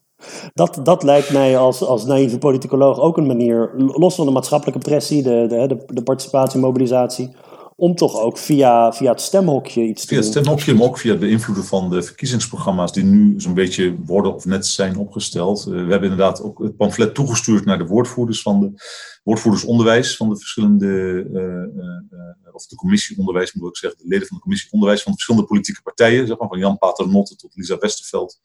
[0.60, 4.80] dat, dat lijkt mij als, als naïeve politicoloog ook een manier, los van de maatschappelijke
[4.80, 7.30] pressie, de, de, de, participatie, mobilisatie,
[7.80, 10.24] om toch ook via, via het stemhokje iets te via doen.
[10.24, 13.96] Via het stemhokje, maar ook via de invloeden van de verkiezingsprogramma's die nu zo'n beetje
[14.04, 15.58] worden of net zijn opgesteld.
[15.58, 18.82] Uh, we hebben inderdaad ook het pamflet toegestuurd naar de woordvoerders van de
[19.22, 20.86] woordvoerdersonderwijs van de verschillende,
[21.32, 21.42] uh,
[22.18, 25.12] uh, of de commissie onderwijs moet ik zeggen, de leden van de commissie onderwijs van
[25.12, 28.40] de verschillende politieke partijen, zeg maar, van Jan Paternotte tot Lisa Westerveld,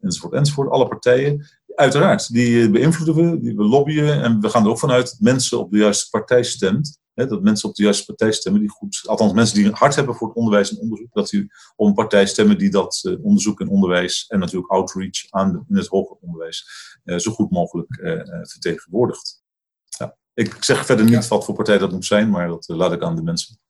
[0.00, 0.70] enzovoort, enzovoort.
[0.70, 1.46] Alle partijen.
[1.74, 5.58] Uiteraard, die beïnvloeden we, die we lobbyen en we gaan er ook vanuit dat mensen
[5.58, 7.00] op de juiste partij stemt.
[7.14, 10.14] Hè, dat mensen op de juiste partij stemmen die goed, althans mensen die hard hebben
[10.14, 13.60] voor het onderwijs en onderzoek, dat die op een partij stemmen die dat uh, onderzoek
[13.60, 16.66] en onderwijs en natuurlijk outreach aan de, in het hoger onderwijs
[17.04, 19.42] uh, zo goed mogelijk uh, vertegenwoordigt.
[19.98, 20.16] Ja.
[20.34, 21.28] Ik zeg verder niet ja.
[21.28, 23.60] wat voor partij dat moet zijn, maar dat laat ik aan de mensen.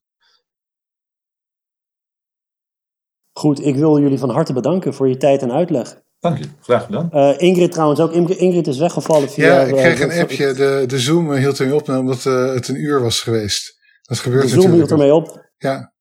[3.32, 6.03] Goed, ik wil jullie van harte bedanken voor je tijd en uitleg.
[6.22, 7.10] Dank je, graag gedaan.
[7.12, 8.12] Uh, Ingrid trouwens ook.
[8.12, 9.46] Ingrid is weggevallen via...
[9.46, 10.52] Ja, ik kreeg uh, een appje.
[10.52, 13.78] De, de Zoom hield ermee op omdat uh, het een uur was geweest.
[14.02, 15.50] Dat gebeurt de Zoom hield ermee op.
[15.58, 15.92] Ja.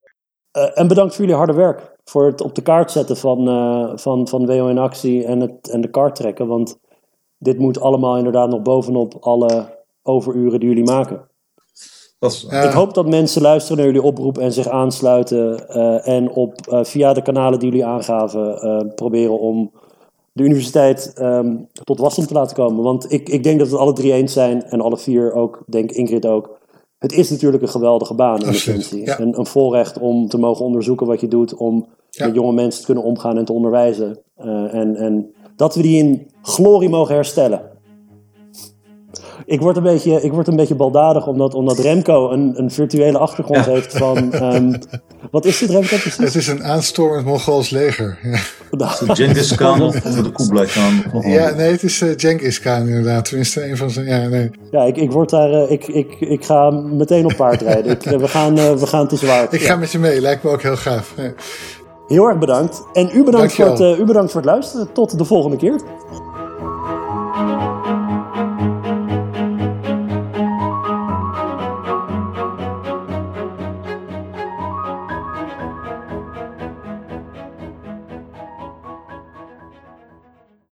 [0.51, 1.95] en bedankt voor jullie harde werk.
[2.03, 3.45] Voor het op de kaart zetten van,
[3.99, 6.47] van, van WO in actie en, het, en de kaart trekken.
[6.47, 6.78] Want
[7.38, 11.30] dit moet allemaal inderdaad nog bovenop alle overuren die jullie maken.
[12.19, 15.69] Is, ik hoop dat mensen luisteren naar jullie oproep en zich aansluiten.
[16.03, 19.72] en op, via de kanalen die jullie aangaven proberen om
[20.32, 22.84] de universiteit um, tot wasdom te laten komen.
[22.84, 25.64] Want ik, ik denk dat we het alle drie eens zijn, en alle vier ook,
[25.68, 26.60] denk Ingrid ook.
[26.98, 29.06] Het is natuurlijk een geweldige baan in essentie.
[29.06, 29.20] Ja.
[29.20, 32.86] Een, een voorrecht om te mogen onderzoeken wat je doet, om met jonge mensen te
[32.86, 34.20] kunnen omgaan en te onderwijzen.
[34.36, 37.70] Eh, en, en dat we die in glorie mogen herstellen.
[39.46, 43.18] Ik word een beetje, ik word een beetje baldadig omdat, omdat Remco een, een virtuele
[43.18, 44.44] achtergrond heeft van...
[44.44, 44.80] Um,
[45.32, 46.18] wat is dit Remco precies?
[46.18, 48.18] Het is een aanstormend Mongols leger.
[48.22, 48.88] Ja.
[48.88, 51.04] Genghis Khan of de Kublai Khan?
[51.32, 53.26] Ja, nee, het is uh, Genghis Khan inderdaad.
[53.26, 54.06] Tenminste, een van zijn...
[54.06, 54.50] Ja, nee.
[54.72, 57.92] ja ik, ik, word daar, uh, ik, ik, ik ga meteen op paard rijden.
[57.92, 59.54] ik, we, gaan, uh, we gaan het is waard.
[59.54, 61.16] Ik ga met je mee, lijkt me ook heel gaaf.
[62.08, 62.84] Heel erg bedankt.
[62.94, 64.92] En u bedankt, voor het, u bedankt voor het luisteren.
[64.94, 65.82] Tot de volgende keer.